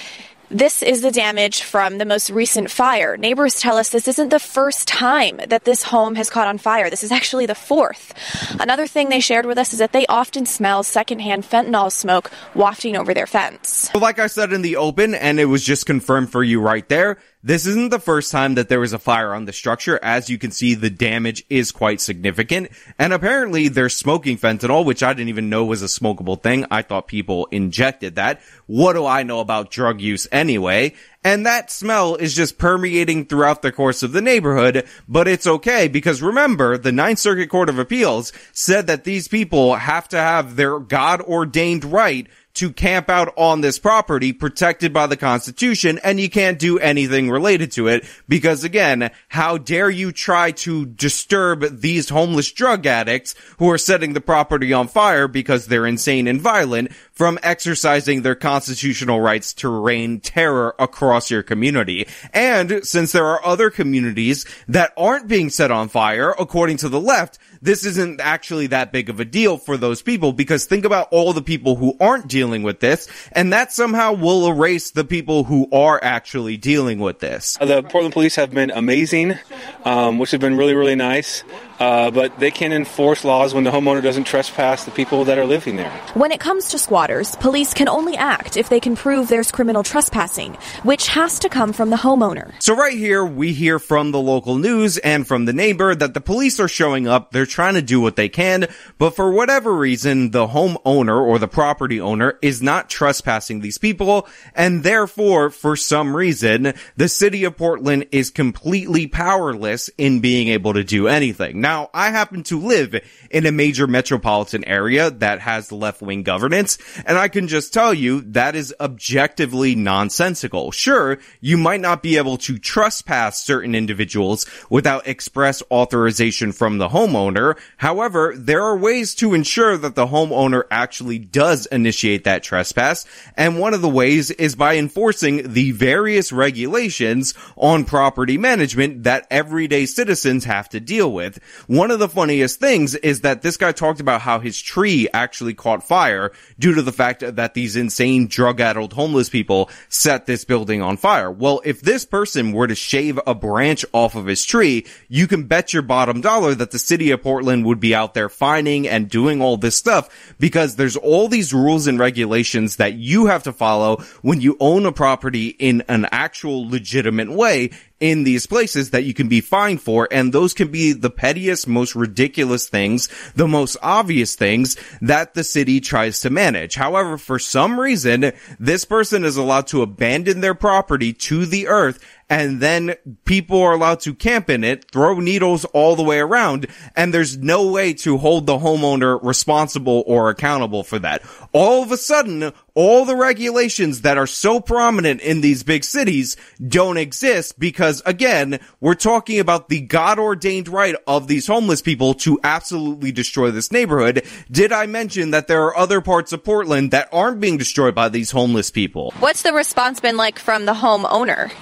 this 0.53 0.83
is 0.83 1.01
the 1.01 1.11
damage 1.11 1.63
from 1.63 1.97
the 1.99 2.05
most 2.05 2.29
recent 2.29 2.71
fire. 2.71 3.17
Neighbors 3.17 3.59
tell 3.59 3.79
us 3.79 3.89
this 3.89 4.07
isn't 4.07 4.29
the 4.29 4.39
first 4.39 4.87
time 4.87 5.41
that 5.49 5.65
this 5.65 5.83
home 5.83 6.15
has 6.17 6.29
caught 6.29 6.47
on 6.47 6.59
fire. 6.59 6.91
This 6.91 7.05
is 7.05 7.13
actually 7.13 7.47
the 7.47 7.55
fourth. 7.55 8.13
Another 8.61 8.87
thing 8.87 9.09
they 9.09 9.21
shared 9.21 9.47
with 9.47 9.57
us 9.57 9.73
is 9.73 9.79
that 9.79 9.93
they 9.93 10.05
often 10.09 10.45
smell 10.45 10.83
secondhand 10.83 11.45
fentanyl 11.45 11.91
smoke 11.91 12.31
wafting 12.55 12.97
over 12.97 13.15
their 13.15 13.27
fence. 13.27 13.95
Like 13.95 14.19
I 14.19 14.27
said 14.27 14.53
in 14.53 14.61
the 14.61 14.77
open, 14.77 15.15
and 15.15 15.41
it 15.41 15.47
was 15.47 15.65
just 15.65 15.87
confirmed 15.87 16.31
for 16.31 16.43
you 16.43 16.61
right 16.61 16.87
there, 16.87 17.19
this 17.45 17.67
isn't 17.67 17.91
the 17.91 17.99
first 17.99 18.31
time 18.31 18.55
that 18.55 18.69
there 18.69 18.79
was 18.79 18.93
a 18.93 18.99
fire 19.01 19.35
on 19.35 19.47
the 19.47 19.53
structure. 19.53 19.99
As 20.01 20.31
you 20.31 20.39
can 20.39 20.53
see, 20.53 20.75
the 20.75 20.91
damage 20.91 21.45
is 21.51 21.73
quite 21.73 22.01
significant. 22.01 22.71
And 23.01 23.13
apparently 23.13 23.67
they're 23.67 23.89
smoking 23.89 24.39
fentanyl, 24.39 24.85
which 24.85 25.03
I 25.03 25.13
didn't 25.13 25.29
even 25.29 25.51
know 25.51 25.65
was 25.65 25.83
a 25.83 25.87
smokable 25.87 26.41
thing. 26.41 26.67
I 26.71 26.83
thought 26.83 27.09
people 27.09 27.49
injected 27.51 28.15
that. 28.15 28.41
What 28.67 28.93
do 28.93 29.07
I 29.07 29.25
know 29.25 29.41
about 29.41 29.73
drug 29.73 30.01
use 30.01 30.29
anyway? 30.31 30.95
And 31.25 31.47
that 31.47 31.71
smell 31.71 32.17
is 32.17 32.35
just 32.35 32.59
permeating 32.59 33.27
throughout 33.27 33.63
the 33.63 33.73
course 33.73 34.03
of 34.03 34.13
the 34.13 34.23
neighborhood, 34.23 34.89
but 35.09 35.29
it's 35.29 35.47
okay 35.47 35.87
because 35.87 36.21
remember, 36.21 36.77
the 36.77 36.91
Ninth 36.91 37.21
Circuit 37.21 37.49
Court 37.49 37.69
of 37.69 37.79
Appeals 37.79 38.33
said 38.53 38.89
that 38.89 39.05
these 39.05 39.29
people 39.29 39.77
have 39.77 40.09
to 40.09 40.17
have 40.17 40.57
their 40.57 40.81
God 40.81 41.21
ordained 41.21 41.85
right 41.85 42.27
to 42.55 42.73
camp 42.73 43.09
out 43.09 43.33
on 43.37 43.61
this 43.61 43.79
property 43.79 44.33
protected 44.33 44.93
by 44.93 45.07
the 45.07 45.17
Constitution 45.17 45.99
and 46.05 46.21
you 46.21 46.29
can't 46.29 46.59
do 46.59 46.79
anything 46.79 47.31
related 47.31 47.73
to 47.73 47.89
it 47.89 48.05
because 48.29 48.65
again, 48.65 49.11
how 49.29 49.59
dare 49.59 49.91
you 49.91 50.13
try 50.13 50.51
to 50.51 50.87
disturb 50.87 51.81
these 51.81 52.09
homeless 52.09 52.53
drug 52.53 52.87
addicts 52.87 53.35
who 53.59 53.71
are 53.71 53.79
setting 53.79 54.13
the 54.13 54.21
property 54.21 54.73
on 54.73 54.89
fire 54.89 55.29
because 55.29 55.67
they're 55.67 55.87
insane 55.87 56.27
and 56.27 56.41
violent 56.41 56.93
from 57.13 57.39
exercising 57.43 58.23
their 58.23 58.35
constitutional 58.35 59.21
rights 59.21 59.55
to 59.55 59.69
rain 59.69 60.21
terror 60.21 60.75
across 60.79 61.31
your 61.31 61.43
community. 61.43 62.07
And 62.33 62.85
since 62.87 63.13
there 63.13 63.27
are 63.27 63.45
other 63.45 63.71
communities 63.71 64.45
that 64.69 64.93
aren't 64.97 65.29
being 65.29 65.51
set 65.51 65.71
on 65.71 65.89
fire, 65.89 66.35
according 66.39 66.79
to 66.79 66.89
the 66.89 67.01
left, 67.01 67.39
this 67.63 67.87
isn't 67.87 68.21
actually 68.21 68.67
that 68.69 68.93
big 68.93 69.09
of 69.09 69.21
a 69.21 69.25
deal 69.25 69.57
for 69.57 69.77
those 69.77 70.03
people 70.03 70.33
because 70.33 70.67
think 70.67 70.85
about 70.85 71.09
all 71.13 71.33
the 71.33 71.43
people 71.43 71.77
who 71.77 71.97
aren't 72.01 72.27
dealing 72.27 72.65
with 72.65 72.81
this 72.81 73.09
and 73.31 73.53
that 73.53 73.73
somehow 73.73 74.13
will 74.13 74.49
erase 74.49 74.91
the 74.91 75.05
people 75.05 75.45
who 75.45 75.69
are 75.73 75.99
actually 76.03 76.57
dealing 76.57 76.99
with 76.99 77.21
this. 77.21 77.57
The 77.59 77.83
Portland 77.83 78.13
police 78.13 78.35
have 78.37 78.51
been 78.51 78.73
amazing, 78.73 79.39
um, 79.85 80.19
which 80.19 80.33
has 80.33 80.41
been 80.41 80.57
really, 80.57 80.75
really 80.75 80.97
nice. 80.97 81.45
Uh, 81.83 82.13
but 82.13 82.39
they 82.39 82.53
can 82.53 82.73
enforce 82.73 83.25
laws 83.25 83.53
when 83.55 83.65
the 83.65 83.71
homeowner 83.73 84.01
doesn't 84.01 84.23
trespass 84.23 84.85
the 84.85 84.91
people 84.93 85.25
that 85.25 85.37
are 85.37 85.45
living 85.45 85.75
there. 85.75 85.91
When 86.15 86.31
it 86.31 86.39
comes 86.39 86.69
to 86.69 86.79
squatters, 86.79 87.35
police 87.37 87.75
can 87.75 87.89
only 87.89 88.17
act 88.17 88.57
if 88.57 88.69
they 88.69 88.79
can 88.79 88.95
prove 88.95 89.27
there's 89.27 89.51
criminal 89.51 89.83
trespassing, 89.83 90.55
which 90.85 91.09
has 91.09 91.41
to 91.41 91.49
come 91.49 91.73
from 91.73 91.91
the 91.91 91.97
homeowner. 91.97 92.53
So 92.61 92.77
right 92.77 92.97
here, 92.97 93.25
we 93.25 93.53
hear 93.53 93.81
from 93.81 94.13
the 94.13 94.21
local 94.21 94.59
news 94.59 94.97
and 94.99 95.27
from 95.27 95.45
the 95.45 95.53
neighbor 95.53 95.93
that 95.93 96.15
the 96.15 96.21
police 96.21 96.61
are 96.61 96.69
showing 96.69 97.09
up. 97.09 97.33
They're 97.33 97.47
trying 97.47 97.75
to 97.75 97.83
do 97.83 98.01
what 98.01 98.15
they 98.15 98.29
can, 98.29 98.69
but 98.99 99.17
for 99.17 99.33
whatever 99.33 99.73
reason, 99.73 100.31
the 100.31 100.47
homeowner 100.47 101.21
or 101.21 101.41
the 101.41 101.49
property 101.49 102.01
owner 102.01 102.39
is 102.43 102.63
not 102.63 102.91
trespassing 102.91 103.59
these 103.59 103.79
people, 103.79 104.29
and 104.55 104.85
therefore, 104.85 105.51
for 105.51 105.75
some 105.75 106.15
reason, 106.15 106.75
the 106.97 107.09
city 107.09 107.43
of 107.43 107.57
Portland 107.57 108.07
is 108.13 108.31
completely 108.31 109.09
powerless 109.09 109.91
in 109.99 110.21
being 110.21 110.47
able 110.47 110.75
to 110.75 110.85
do 110.85 111.09
anything. 111.09 111.61
Now, 111.61 111.72
now, 111.73 111.89
I 111.95 112.11
happen 112.11 112.43
to 112.45 112.61
live 112.61 113.03
in 113.31 113.47
a 113.47 113.51
major 113.51 113.87
metropolitan 113.87 114.63
area 114.67 115.11
that 115.11 115.41
has 115.41 115.73
left-wing 115.73 116.23
governance, 116.23 116.77
and 117.07 117.17
I 117.17 117.29
can 117.29 117.49
just 117.49 117.73
tell 117.73 117.95
you 117.95 118.21
that 118.33 118.55
is 118.55 118.75
objectively 118.79 119.75
nonsensical. 119.75 120.71
Sure, 120.71 121.19
you 121.41 121.57
might 121.57 121.81
not 121.81 122.03
be 122.03 122.19
able 122.19 122.37
to 122.37 122.59
trespass 122.59 123.43
certain 123.43 123.75
individuals 123.75 124.45
without 124.69 125.07
express 125.07 125.63
authorization 125.71 126.53
from 126.53 126.77
the 126.77 126.91
homeowner. 126.91 127.59
However, 127.79 128.35
there 128.37 128.63
are 128.63 128.77
ways 128.77 129.15
to 129.15 129.33
ensure 129.33 129.79
that 129.79 129.95
the 129.95 130.09
homeowner 130.09 130.65
actually 130.71 131.19
does 131.19 131.65
initiate 131.65 132.25
that 132.25 132.43
trespass, 132.43 133.07
and 133.35 133.59
one 133.59 133.73
of 133.73 133.81
the 133.81 133.89
ways 133.89 134.31
is 134.33 134.55
by 134.55 134.77
enforcing 134.77 135.55
the 135.55 135.71
various 135.71 136.33
regulations 136.33 137.33
on 137.57 137.87
property 137.87 138.37
management 138.37 139.05
that 139.05 139.27
everyday 139.31 139.87
citizens 139.87 140.45
have 140.45 140.69
to 140.69 140.79
deal 140.79 141.11
with. 141.11 141.39
One 141.67 141.91
of 141.91 141.99
the 141.99 142.09
funniest 142.09 142.61
things 142.61 142.95
is 142.95 143.23
that 143.23 143.43
this 143.43 143.57
guy 143.57 143.73
talked 143.73 144.01
about 144.01 144.21
how 144.21 144.41
his 144.41 144.61
tree 144.61 145.09
actually 145.13 145.55
caught 145.55 145.87
fire 145.87 146.33
due 146.59 146.75
to 146.75 146.83
the 146.83 146.93
fact 146.93 147.21
that 147.21 147.55
these 147.55 147.77
insane 147.77 148.27
drug-addled 148.27 148.93
homeless 148.93 149.29
people 149.29 149.71
set 149.89 150.27
this 150.27 150.45
building 150.45 150.83
on 150.83 150.97
fire. 150.97 151.31
Well, 151.31 151.61
if 151.65 151.81
this 151.81 152.05
person 152.05 152.53
were 152.53 152.67
to 152.67 152.75
shave 152.75 153.19
a 153.27 153.35
branch 153.35 153.85
off 153.93 154.15
of 154.15 154.27
his 154.27 154.45
tree, 154.45 154.87
you 155.09 155.27
can 155.27 155.45
bet 155.45 155.73
your 155.73 155.83
bottom 155.83 156.21
dollar 156.21 156.55
that 156.55 156.71
the 156.71 156.79
city 156.79 157.11
of 157.11 157.23
Portland 157.23 157.65
would 157.65 157.81
be 157.81 157.95
out 157.95 158.15
there 158.15 158.29
fining 158.29 158.89
and 158.89 159.09
doing 159.09 159.41
all 159.41 159.57
this 159.57 159.77
stuff 159.77 160.35
because 160.39 160.77
there's 160.77 160.97
all 160.97 161.29
these 161.29 161.55
rules 161.55 161.87
and 161.87 161.99
regulations 161.99 162.77
that 162.77 162.95
you 162.95 163.27
have 163.27 163.43
to 163.45 163.53
follow 163.53 163.97
when 164.23 164.41
you 164.41 164.57
own 164.61 164.87
a 164.87 164.93
property 164.93 165.49
in 165.49 165.83
an 165.89 166.07
actual 166.11 166.69
legitimate 166.69 167.31
way 167.31 167.71
in 168.03 168.25
these 168.25 168.47
places 168.47 168.91
that 168.91 169.05
you 169.05 169.15
can 169.15 169.29
be 169.29 169.41
fined 169.41 169.81
for. 169.81 170.09
And 170.11 170.33
those 170.33 170.53
can 170.53 170.73
be 170.73 170.93
the 170.93 171.09
pettiest, 171.09 171.69
most 171.69 171.95
ridiculous 171.95 172.69
things, 172.69 173.09
the 173.37 173.47
most 173.47 173.77
obvious 173.81 174.35
things 174.35 174.77
that 175.01 175.35
the 175.35 175.45
city 175.45 175.81
tries 175.81 176.21
to 176.21 176.31
manage. 176.31 176.75
However, 176.75 177.17
for 177.17 177.39
some 177.39 177.79
reason, 177.79 178.33
this 178.59 178.85
person 178.85 179.25
is 179.25 179.37
allowed 179.37 179.69
to 179.69 179.83
abandon 179.83 180.41
their 180.41 180.55
property 180.55 181.13
to 181.13 181.47
the 181.47 181.69
earth 181.69 182.05
and 182.33 182.61
then 182.61 182.95
people 183.27 183.61
are 183.61 183.75
allowed 183.75 184.01
to 184.01 184.15
camp 184.15 184.49
in 184.49 184.65
it, 184.65 184.91
throw 184.91 185.21
needles 185.21 185.67
all 185.67 185.97
the 185.97 186.03
way 186.03 186.19
around, 186.19 186.67
and 186.97 187.13
there's 187.13 187.37
no 187.37 187.71
way 187.71 187.93
to 187.93 188.17
hold 188.17 188.47
the 188.47 188.57
homeowner 188.57 189.23
responsible 189.23 190.03
or 190.07 190.31
accountable 190.31 190.83
for 190.83 190.99
that. 190.99 191.23
All 191.53 191.83
of 191.83 191.93
a 191.93 191.99
sudden, 191.99 192.55
all 192.75 193.05
the 193.05 193.17
regulations 193.17 194.01
that 194.01 194.17
are 194.17 194.27
so 194.27 194.61
prominent 194.61 195.21
in 195.21 195.43
these 195.43 195.63
big 195.63 195.85
cities 195.85 196.39
don't 196.67 196.97
exist 196.97 197.59
because 197.59 198.01
again, 198.07 198.61
we're 198.81 198.95
talking 198.95 199.39
about 199.39 199.69
the 199.69 199.83
God 199.83 200.19
ordained 200.19 200.69
right 200.69 200.95
of 201.07 201.29
these 201.29 201.47
homeless 201.47 201.83
people 201.83 202.15
to 202.15 202.41
absolutely 202.43 203.13
destroy 203.13 203.51
this 203.51 203.71
neighborhood. 203.71 204.27
Did 204.51 204.73
I 204.73 204.87
mention 204.87 205.33
that 205.33 205.49
there 205.49 205.65
are 205.65 205.77
other 205.77 206.01
parts 206.01 206.33
of 206.33 206.43
Portland 206.43 206.93
that 206.93 207.11
aren't 207.13 207.41
being 207.41 207.59
destroyed 207.59 207.95
by 207.95 208.09
these 208.09 208.31
homeless 208.31 208.71
people? 208.71 209.13
What's 209.21 209.43
the 209.43 209.53
response 209.53 210.01
been 210.01 210.17
like 210.17 210.39
from 210.39 210.65
the 210.65 210.73
homeowner? 210.73 211.53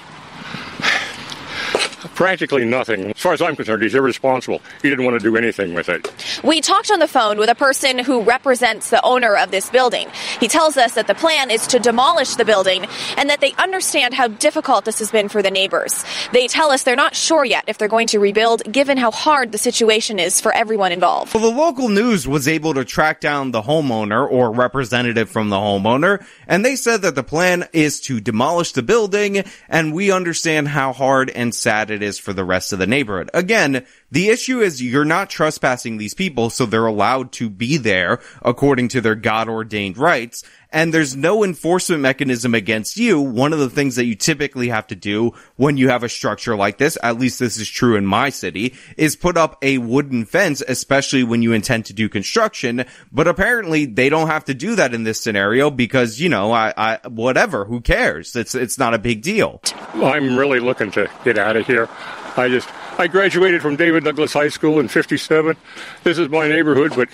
Practically 2.21 2.65
nothing. 2.65 3.09
As 3.09 3.19
far 3.19 3.33
as 3.33 3.41
I'm 3.41 3.55
concerned, 3.55 3.81
he's 3.81 3.95
irresponsible. 3.95 4.61
He 4.83 4.91
didn't 4.91 5.05
want 5.05 5.19
to 5.19 5.23
do 5.27 5.35
anything 5.35 5.73
with 5.73 5.89
it. 5.89 6.07
We 6.43 6.61
talked 6.61 6.91
on 6.91 6.99
the 6.99 7.07
phone 7.07 7.39
with 7.39 7.49
a 7.49 7.55
person 7.55 7.97
who 7.97 8.21
represents 8.21 8.91
the 8.91 9.03
owner 9.03 9.35
of 9.35 9.49
this 9.49 9.71
building. 9.71 10.07
He 10.39 10.47
tells 10.47 10.77
us 10.77 10.93
that 10.93 11.07
the 11.07 11.15
plan 11.15 11.49
is 11.49 11.65
to 11.65 11.79
demolish 11.79 12.35
the 12.35 12.45
building 12.45 12.85
and 13.17 13.27
that 13.31 13.41
they 13.41 13.53
understand 13.53 14.13
how 14.13 14.27
difficult 14.27 14.85
this 14.85 14.99
has 14.99 15.09
been 15.09 15.29
for 15.29 15.41
the 15.41 15.49
neighbors. 15.49 16.05
They 16.31 16.47
tell 16.47 16.69
us 16.69 16.83
they're 16.83 16.95
not 16.95 17.15
sure 17.15 17.43
yet 17.43 17.63
if 17.65 17.79
they're 17.79 17.87
going 17.87 18.05
to 18.09 18.19
rebuild, 18.19 18.71
given 18.71 18.99
how 18.99 19.09
hard 19.09 19.51
the 19.51 19.57
situation 19.57 20.19
is 20.19 20.39
for 20.39 20.53
everyone 20.53 20.91
involved. 20.91 21.33
Well, 21.33 21.49
the 21.49 21.57
local 21.57 21.89
news 21.89 22.27
was 22.27 22.47
able 22.47 22.75
to 22.75 22.85
track 22.85 23.19
down 23.19 23.49
the 23.49 23.63
homeowner 23.63 24.29
or 24.29 24.51
representative 24.51 25.27
from 25.31 25.49
the 25.49 25.55
homeowner, 25.57 26.23
and 26.47 26.63
they 26.63 26.75
said 26.75 27.01
that 27.01 27.15
the 27.15 27.23
plan 27.23 27.67
is 27.73 27.99
to 28.01 28.21
demolish 28.21 28.73
the 28.73 28.83
building, 28.83 29.43
and 29.67 29.91
we 29.91 30.11
understand 30.11 30.67
how 30.67 30.93
hard 30.93 31.31
and 31.31 31.55
sad 31.55 31.89
it 31.89 32.03
is 32.03 32.10
for 32.17 32.33
the 32.33 32.43
rest 32.43 32.73
of 32.73 32.79
the 32.79 32.87
neighborhood. 32.87 33.29
Again, 33.33 33.85
the 34.11 34.29
issue 34.29 34.61
is 34.61 34.81
you're 34.81 35.05
not 35.05 35.29
trespassing 35.29 35.97
these 35.97 36.13
people, 36.13 36.49
so 36.49 36.65
they're 36.65 36.85
allowed 36.85 37.31
to 37.33 37.49
be 37.49 37.77
there 37.77 38.19
according 38.41 38.89
to 38.89 39.01
their 39.01 39.15
God 39.15 39.47
ordained 39.49 39.97
rights. 39.97 40.43
And 40.73 40.93
there's 40.93 41.17
no 41.17 41.43
enforcement 41.43 42.01
mechanism 42.01 42.55
against 42.55 42.95
you. 42.95 43.19
One 43.19 43.51
of 43.51 43.59
the 43.59 43.69
things 43.69 43.97
that 43.97 44.05
you 44.05 44.15
typically 44.15 44.69
have 44.69 44.87
to 44.87 44.95
do 44.95 45.33
when 45.57 45.75
you 45.75 45.89
have 45.89 46.03
a 46.03 46.09
structure 46.09 46.55
like 46.55 46.77
this, 46.77 46.97
at 47.03 47.19
least 47.19 47.39
this 47.39 47.57
is 47.57 47.69
true 47.69 47.97
in 47.97 48.05
my 48.05 48.29
city, 48.29 48.75
is 48.95 49.17
put 49.17 49.35
up 49.35 49.57
a 49.61 49.79
wooden 49.79 50.23
fence, 50.23 50.63
especially 50.65 51.23
when 51.23 51.41
you 51.41 51.51
intend 51.51 51.85
to 51.87 51.93
do 51.93 52.07
construction. 52.07 52.85
But 53.11 53.27
apparently 53.27 53.85
they 53.85 54.07
don't 54.07 54.27
have 54.27 54.45
to 54.45 54.53
do 54.53 54.75
that 54.75 54.93
in 54.93 55.03
this 55.03 55.19
scenario 55.19 55.69
because, 55.71 56.21
you 56.21 56.29
know, 56.29 56.53
I, 56.53 56.73
I, 56.77 57.07
whatever, 57.09 57.65
who 57.65 57.81
cares? 57.81 58.33
It's, 58.37 58.55
it's 58.55 58.77
not 58.77 58.93
a 58.93 58.99
big 58.99 59.21
deal. 59.21 59.61
I'm 59.93 60.37
really 60.37 60.61
looking 60.61 60.89
to 60.91 61.09
get 61.25 61.37
out 61.37 61.57
of 61.57 61.67
here. 61.67 61.89
I 62.37 62.47
just, 62.47 62.69
I 62.97 63.07
graduated 63.07 63.61
from 63.61 63.75
David 63.75 64.03
Douglas 64.03 64.33
High 64.33 64.49
School 64.49 64.79
in 64.79 64.87
57. 64.87 65.55
This 66.03 66.17
is 66.17 66.29
my 66.29 66.47
neighborhood, 66.47 66.93
but 66.95 67.09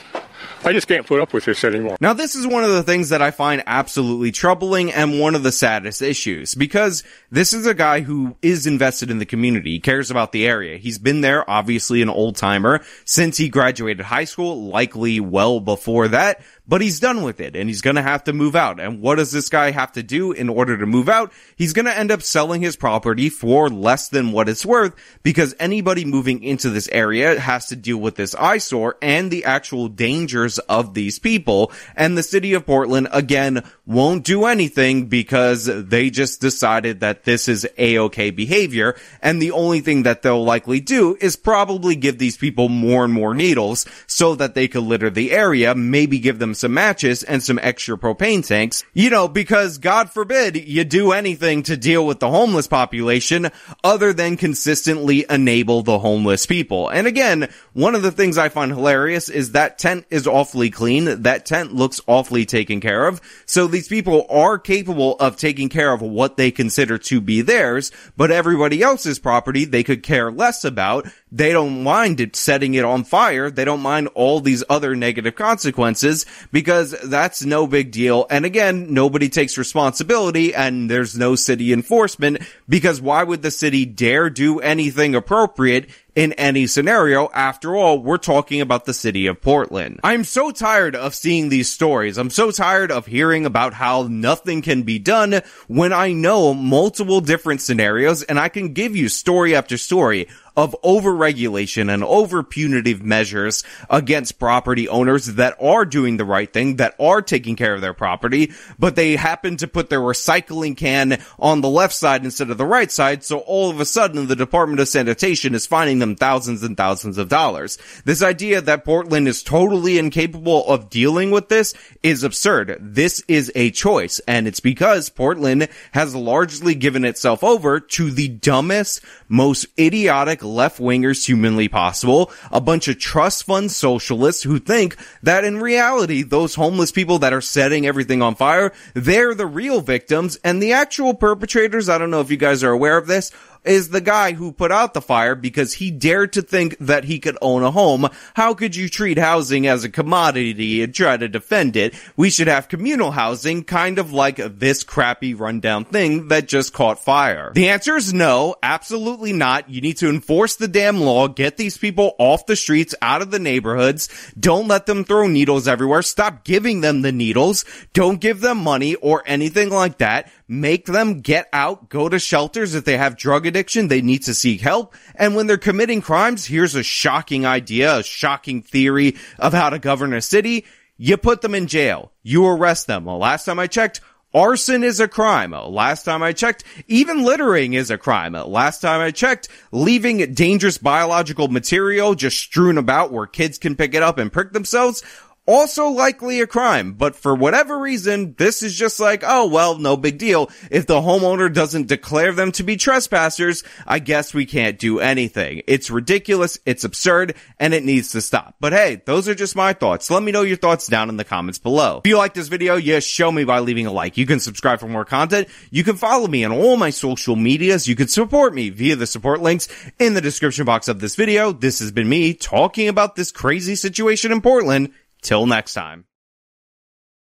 I 0.64 0.74
just 0.74 0.88
can't 0.88 1.06
put 1.06 1.22
up 1.22 1.34
with 1.34 1.46
this 1.46 1.64
anymore. 1.64 1.98
Now, 2.02 2.14
this 2.14 2.36
is 2.36 2.46
one 2.46 2.64
of 2.64 2.72
the 2.72 2.84
things 2.84 3.10
that 3.10 3.22
I 3.22 3.32
find 3.32 3.64
absolutely 3.66 4.32
troubling 4.32 4.92
and 4.92 5.20
one 5.20 5.36
of 5.36 5.44
the 5.44 5.52
saddest 5.52 6.02
issues 6.02 6.56
because 6.56 7.04
this 7.32 7.54
is 7.54 7.66
a 7.66 7.74
guy 7.74 8.02
who 8.02 8.36
is 8.42 8.68
invested 8.68 9.10
in 9.10 9.20
the 9.20 9.26
community. 9.26 9.72
He 9.72 9.80
cares 9.80 10.12
about 10.12 10.32
the 10.32 10.48
area. 10.48 10.78
He's 10.78 10.98
been 10.98 11.22
there, 11.22 11.50
obviously 11.50 12.02
an 12.02 12.10
old 12.10 12.36
timer 12.36 12.84
since 13.06 13.38
he 13.38 13.50
graduated 13.50 14.06
high 14.06 14.26
school, 14.26 14.68
likely 14.68 15.20
well 15.20 15.60
before 15.60 16.10
that 16.10 16.42
but 16.68 16.82
he's 16.82 17.00
done 17.00 17.24
with 17.24 17.40
it 17.40 17.56
and 17.56 17.70
he's 17.70 17.82
gonna 17.82 18.02
have 18.02 18.24
to 18.26 18.34
move 18.34 18.56
out. 18.56 18.80
And 18.80 19.02
what 19.02 19.16
does 19.16 19.32
this 19.32 19.50
guy 19.50 19.72
have 19.72 19.92
to 19.94 20.04
do 20.04 20.32
in 20.32 20.50
order 20.50 20.78
to 20.78 20.86
move 20.86 21.08
out? 21.10 21.32
He's 21.56 21.74
gonna 21.74 21.92
end 21.92 22.12
up 22.12 22.22
selling 22.22 22.62
his 22.62 22.76
property 22.76 23.30
for 23.30 23.70
less 23.70 24.10
than 24.10 24.32
what 24.32 24.50
it's 24.50 24.66
worth 24.66 24.94
because 25.24 25.56
anybody 25.60 26.06
moving 26.06 26.44
into 26.44 26.70
this 26.70 26.90
area 26.90 27.40
has 27.40 27.68
to 27.68 27.76
deal 27.76 27.98
with 27.98 28.16
this 28.16 28.36
eyesore 28.36 28.98
and 29.02 29.32
the 29.32 29.46
actual 29.46 29.88
dangers 29.88 30.60
of 30.60 30.94
these 30.94 31.20
people. 31.20 31.72
And 31.96 32.18
the 32.18 32.24
city 32.24 32.54
of 32.54 32.66
Portland, 32.66 33.08
again, 33.12 33.64
won't 33.86 34.26
do 34.26 34.46
anything 34.46 35.06
because 35.06 35.66
they 35.66 36.10
just 36.10 36.42
decided 36.42 37.00
that 37.00 37.24
this 37.24 37.48
is 37.48 37.66
a-okay 37.78 38.32
behavior. 38.32 38.96
And 39.22 39.42
the 39.42 39.52
only 39.52 39.80
thing 39.80 40.04
that 40.04 40.22
they'll 40.22 40.44
likely 40.44 40.82
do 40.82 41.18
is 41.22 41.38
probably 41.38 41.96
give 41.96 42.18
these 42.18 42.36
people 42.36 42.68
more 42.68 43.06
and 43.06 43.14
more 43.14 43.34
needles 43.34 43.86
so 44.06 44.36
that 44.36 44.56
they 44.56 44.68
could 44.68 44.84
litter 44.84 45.10
the 45.10 45.32
area, 45.32 45.74
maybe 45.74 46.20
give 46.20 46.40
them 46.40 46.54
some 46.58 46.74
matches 46.74 47.24
and 47.24 47.42
some 47.42 47.60
extra 47.62 47.98
propane 47.98 48.46
tanks, 48.46 48.84
you 48.94 49.10
know, 49.10 49.28
because 49.28 49.78
God 49.78 50.10
forbid 50.10 50.56
you 50.56 50.84
do 50.84 51.12
anything 51.12 51.64
to 51.64 51.78
deal 51.78 52.06
with 52.06 52.20
the 52.20 52.30
homeless 52.30 52.68
population 52.68 53.50
other 53.84 54.14
than 54.14 54.38
consistently 54.38 55.26
enable 55.30 55.84
the 55.84 56.00
homeless 56.00 56.46
people. 56.46 56.90
And 56.90 57.08
again, 57.08 57.50
one 57.74 57.96
of 57.96 58.02
the 58.02 58.12
things 58.12 58.38
I 58.38 58.50
find 58.50 58.72
hilarious 58.72 59.30
is 59.30 59.52
that 59.52 59.78
tent 59.78 60.06
is 60.10 60.28
awfully 60.28 60.70
clean. 60.70 61.24
That 61.24 61.46
tent 61.46 61.74
looks 61.74 62.02
awfully 62.08 62.46
taken 62.46 62.82
care 62.82 63.08
of. 63.08 63.22
So 63.46 63.68
these 63.68 63.88
people 63.88 64.26
are 64.30 64.58
capable 64.58 65.16
of 65.18 65.38
taking 65.38 65.70
care 65.70 65.94
of 65.94 66.02
what 66.02 66.38
they 66.38 66.52
consider 66.52 66.98
to 66.98 67.22
be 67.22 67.42
theirs, 67.42 67.92
but 68.16 68.32
everybody 68.32 68.82
else's 68.82 69.20
property 69.20 69.66
they 69.66 69.84
could 69.84 70.04
care 70.04 70.32
less 70.32 70.64
about 70.64 71.08
they 71.32 71.52
don't 71.52 71.84
mind 71.84 72.20
it 72.20 72.36
setting 72.36 72.74
it 72.74 72.86
on 72.86 73.04
fire. 73.04 73.50
They 73.50 73.66
don't 73.66 73.82
mind 73.82 74.08
all 74.14 74.40
these 74.40 74.64
other 74.70 74.96
negative 74.96 75.36
consequences 75.36 76.26
because 76.52 76.92
that's 77.04 77.44
no 77.44 77.68
big 77.68 77.92
deal. 77.92 78.26
And 78.30 78.46
again, 78.46 78.94
nobody 78.94 79.30
takes 79.30 79.58
responsibility 79.58 80.56
and 80.56 80.90
there's 80.90 81.18
no 81.18 81.36
city 81.36 81.74
enforcement 81.74 82.40
because 82.70 83.02
why 83.02 83.24
would 83.24 83.42
the 83.42 83.52
city 83.52 83.86
dare 83.86 84.30
do 84.30 84.60
anything 84.60 85.16
appropriate 85.16 85.90
in 86.18 86.34
any 86.34 86.66
scenario. 86.66 87.30
After 87.32 87.76
all, 87.76 88.00
we're 88.00 88.18
talking 88.18 88.60
about 88.60 88.86
the 88.86 88.94
city 88.94 89.28
of 89.28 89.40
Portland. 89.40 90.00
I'm 90.04 90.24
so 90.24 90.50
tired 90.50 90.96
of 90.96 91.14
seeing 91.14 91.50
these 91.50 91.70
stories. 91.70 92.18
I'm 92.18 92.32
so 92.32 92.50
tired 92.50 92.92
of 92.92 93.06
hearing 93.06 93.46
about 93.46 93.76
how 93.76 94.08
nothing 94.10 94.64
can 94.64 94.82
be 94.82 94.98
done 94.98 95.42
when 95.68 95.94
I 95.94 96.14
know 96.14 96.56
multiple 96.56 97.22
different 97.22 97.62
scenarios 97.62 98.24
and 98.24 98.40
I 98.40 98.50
can 98.50 98.74
give 98.74 98.96
you 98.96 99.10
story 99.10 99.56
after 99.56 99.78
story 99.78 100.28
of 100.58 100.76
overregulation 100.84 101.94
and 101.94 102.04
over 102.04 102.42
punitive 102.42 103.04
measures 103.04 103.64
against 103.92 104.40
property 104.40 104.90
owners 104.90 105.28
that 105.36 105.56
are 105.62 105.86
doing 105.86 106.18
the 106.18 106.26
right 106.26 106.52
thing, 106.52 106.78
that 106.78 106.96
are 107.00 107.22
taking 107.22 107.56
care 107.56 107.76
of 107.76 107.82
their 107.82 107.94
property, 107.94 108.52
but 108.80 108.96
they 108.96 109.16
happen 109.16 109.56
to 109.56 109.68
put 109.68 109.92
their 109.92 110.00
recycling 110.00 110.76
can 110.76 111.22
on 111.38 111.62
the 111.62 111.70
left 111.70 111.94
side 111.94 112.26
instead 112.26 112.50
of 112.50 112.58
the 112.58 112.66
right 112.66 112.92
side. 112.92 113.24
So 113.24 113.38
all 113.40 113.70
of 113.70 113.80
a 113.80 113.86
sudden 113.86 114.28
the 114.28 114.36
Department 114.36 114.80
of 114.80 114.88
Sanitation 114.88 115.54
is 115.54 115.68
finding 115.68 116.00
them 116.00 116.16
thousands 116.16 116.64
and 116.64 116.76
thousands 116.76 117.20
of 117.20 117.30
dollars. 117.30 117.78
This 118.04 118.24
idea 118.24 118.60
that 118.62 118.84
Portland 118.84 119.28
is 119.28 119.44
totally 119.44 120.00
incapable 120.00 120.66
of 120.68 120.90
dealing 120.90 121.30
with 121.30 121.50
this 121.50 121.76
is 122.02 122.24
absurd. 122.24 122.78
This 122.82 123.24
is 123.28 123.52
a 123.54 123.70
choice 123.70 124.20
and 124.28 124.48
it's 124.48 124.60
because 124.60 125.10
Portland 125.10 125.70
has 125.92 126.16
largely 126.16 126.74
given 126.74 127.06
itself 127.06 127.44
over 127.44 127.80
to 127.80 128.10
the 128.10 128.28
dumbest, 128.28 129.04
most 129.30 129.68
idiotic 129.78 130.42
left 130.48 130.80
wingers 130.80 131.26
humanly 131.26 131.68
possible, 131.68 132.32
a 132.52 132.62
bunch 132.62 132.88
of 132.88 132.98
trust 132.98 133.44
fund 133.44 133.72
socialists 133.72 134.44
who 134.44 134.60
think 134.60 134.96
that 135.22 135.44
in 135.44 135.60
reality, 135.60 136.24
those 136.24 136.56
homeless 136.56 136.92
people 136.92 137.20
that 137.20 137.34
are 137.34 137.42
setting 137.42 137.86
everything 137.86 138.22
on 138.22 138.36
fire, 138.36 138.74
they're 138.94 139.36
the 139.36 139.46
real 139.46 139.82
victims 139.82 140.40
and 140.44 140.62
the 140.62 140.74
actual 140.74 141.14
perpetrators, 141.14 141.90
I 141.90 141.98
don't 141.98 142.12
know 142.12 142.22
if 142.22 142.32
you 142.32 142.38
guys 142.38 142.64
are 142.64 142.72
aware 142.72 142.98
of 142.98 143.08
this, 143.08 143.32
is 143.68 143.90
the 143.90 144.02
guy 144.02 144.34
who 144.34 144.52
put 144.52 144.72
out 144.72 144.94
the 144.94 145.02
fire 145.02 145.36
because 145.36 145.74
he 145.74 145.92
dared 145.92 146.34
to 146.34 146.42
think 146.42 146.78
that 146.80 147.04
he 147.04 147.20
could 147.20 147.38
own 147.42 147.64
a 147.64 147.72
home. 147.72 148.08
How 148.34 148.54
could 148.54 148.76
you 148.76 148.90
treat 148.90 149.18
housing 149.18 149.68
as 149.68 149.84
a 149.84 149.90
commodity 149.90 150.82
and 150.82 150.94
try 150.94 151.18
to 151.18 151.28
defend 151.28 151.76
it? 151.76 151.94
We 152.16 152.30
should 152.30 152.48
have 152.48 152.68
communal 152.70 153.12
housing, 153.12 153.64
kind 153.64 154.00
of 154.00 154.14
like 154.14 154.38
this 154.38 154.84
crappy 154.84 155.34
rundown 155.34 155.86
thing 155.86 156.30
that 156.30 156.48
just 156.48 156.74
caught 156.74 157.04
fire. 157.04 157.52
The 157.54 157.70
answer 157.70 157.96
is 157.96 158.14
no, 158.14 158.56
absolutely 158.64 159.34
not. 159.34 159.70
You 159.70 159.82
need 159.82 159.98
to 159.98 160.10
enforce 160.10 160.56
the 160.56 160.68
damn 160.68 161.02
law, 161.02 161.28
get 161.28 161.58
these 161.58 161.78
people 161.78 162.16
off 162.18 162.46
the 162.46 162.56
streets, 162.56 162.96
out 163.02 163.22
of 163.22 163.32
the 163.32 163.40
neighborhoods. 163.40 164.10
Don't 164.40 164.68
let 164.68 164.86
them 164.86 165.04
throw 165.04 165.28
needles 165.28 165.68
everywhere. 165.68 166.02
Stop 166.02 166.44
giving 166.44 166.82
them 166.82 167.02
the 167.02 167.12
needles. 167.12 167.66
Don't 167.94 168.22
give 168.22 168.42
them 168.42 168.58
money 168.58 168.96
or 168.96 169.24
anything 169.26 169.70
like 169.70 169.98
that 170.00 170.32
make 170.48 170.86
them 170.86 171.22
get 171.22 171.48
out, 171.52 171.90
go 171.90 172.10
to 172.10 172.20
shelters. 172.20 172.76
If 172.76 172.86
they 172.86 172.98
have 172.98 173.18
drug 173.18 173.46
addiction, 173.46 173.88
they 173.88 174.02
need 174.02 174.24
to 174.24 174.34
seek 174.34 174.62
help. 174.62 174.96
And 175.16 175.36
when 175.36 175.48
they're 175.48 175.58
committing 175.58 176.02
crimes, 176.02 176.46
here's 176.46 176.76
a 176.76 176.84
shocking 176.84 177.46
idea, 177.46 177.98
a 177.98 178.04
shocking 178.04 178.62
theory 178.62 179.16
of 179.38 179.54
how 179.54 179.70
to 179.70 179.80
govern 179.80 180.14
a 180.14 180.22
city. 180.22 180.66
You 180.98 181.18
put 181.18 181.42
them 181.42 181.54
in 181.54 181.68
jail. 181.68 182.12
You 182.24 182.48
arrest 182.48 182.88
them. 182.88 183.06
Well, 183.06 183.20
last 183.20 183.46
time 183.46 183.60
I 183.60 183.68
checked, 183.68 184.02
Arson 184.34 184.84
is 184.84 185.00
a 185.00 185.08
crime. 185.08 185.52
Last 185.52 186.04
time 186.04 186.22
I 186.22 186.34
checked, 186.34 186.64
even 186.88 187.24
littering 187.24 187.74
is 187.74 187.90
a 187.90 187.98
crime. 187.98 188.34
Last 188.34 188.82
time 188.82 189.00
I 189.00 189.12
checked, 189.12 189.48
leaving 189.72 190.34
dangerous 190.34 190.78
biological 190.78 191.48
material 191.48 192.14
just 192.14 192.38
strewn 192.38 192.78
about 192.78 193.12
where 193.12 193.26
kids 193.26 193.58
can 193.58 193.76
pick 193.76 193.94
it 193.94 194.04
up 194.04 194.18
and 194.18 194.32
prick 194.32 194.52
themselves 194.52 195.04
also 195.48 195.88
likely 195.88 196.42
a 196.42 196.48
crime, 196.48 196.94
but 196.94 197.16
for 197.16 197.34
whatever 197.34 197.80
reason, 197.80 198.36
this 198.38 198.62
is 198.62 198.78
just 198.78 199.00
like, 199.00 199.24
oh, 199.26 199.48
well, 199.48 199.78
no 199.78 199.98
big 199.98 200.18
deal. 200.18 200.52
If 200.70 200.86
the 200.86 201.02
homeowner 201.02 201.52
doesn't 201.52 201.88
declare 201.88 202.34
them 202.34 202.52
to 202.54 202.64
be 202.64 202.76
trespassers, 202.76 203.64
I 203.88 204.00
guess 204.00 204.34
we 204.34 204.46
can't 204.46 204.78
do 204.78 205.00
anything. 205.00 205.64
It's 205.68 205.90
ridiculous, 205.90 206.60
it's 206.66 206.84
absurd, 206.84 207.36
and 207.60 207.74
it 207.74 207.84
needs 207.84 208.12
to 208.12 208.22
stop. 208.22 208.56
But 208.60 208.74
hey, 208.74 209.02
those 209.06 209.28
are 209.28 209.36
just 209.36 209.56
my 209.56 209.74
thoughts. 209.74 210.12
Let 210.12 210.22
me 210.22 210.32
know 210.32 210.42
your 210.42 210.58
thoughts 210.58 210.88
down 210.88 211.10
in 211.10 211.18
the 211.18 211.24
comments 211.24 211.60
below. 211.60 212.02
If 212.04 212.10
you 212.10 212.18
like 212.18 212.34
this 212.34 212.50
video, 212.50 212.76
yes, 212.76 213.04
show 213.04 213.32
me 213.32 213.46
by 213.46 213.60
leaving 213.60 213.88
a 213.88 213.92
like. 213.92 214.18
You 214.18 214.26
can 214.26 214.40
subscribe 214.40 214.80
for 214.80 214.88
more 214.88 215.06
content. 215.06 215.48
You 215.72 215.84
can 215.84 215.96
follow 215.96 216.28
me 216.28 216.44
on 216.44 216.52
all 216.52 216.76
my 216.76 216.90
social 216.90 217.36
medias. 217.36 217.88
You 217.88 217.96
can 217.96 218.10
support 218.10 218.54
me 218.54 218.70
via 218.70 218.96
the 218.98 219.08
support 219.08 219.42
links 219.42 219.68
in 219.98 220.14
the 220.14 220.22
description 220.22 220.66
box 220.66 220.90
of 220.90 221.00
this 221.00 221.16
video. 221.16 221.54
This 221.54 221.80
has 221.80 221.92
been 221.92 222.10
me 222.10 222.34
talking 222.34 222.90
about 222.90 223.16
this 223.16 223.32
crazy 223.32 223.76
situation 223.76 224.32
in 224.32 224.42
Portland 224.42 224.92
Till 225.28 225.46
next 225.46 225.74
time. 225.74 226.06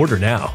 Order 0.00 0.18
now. 0.18 0.54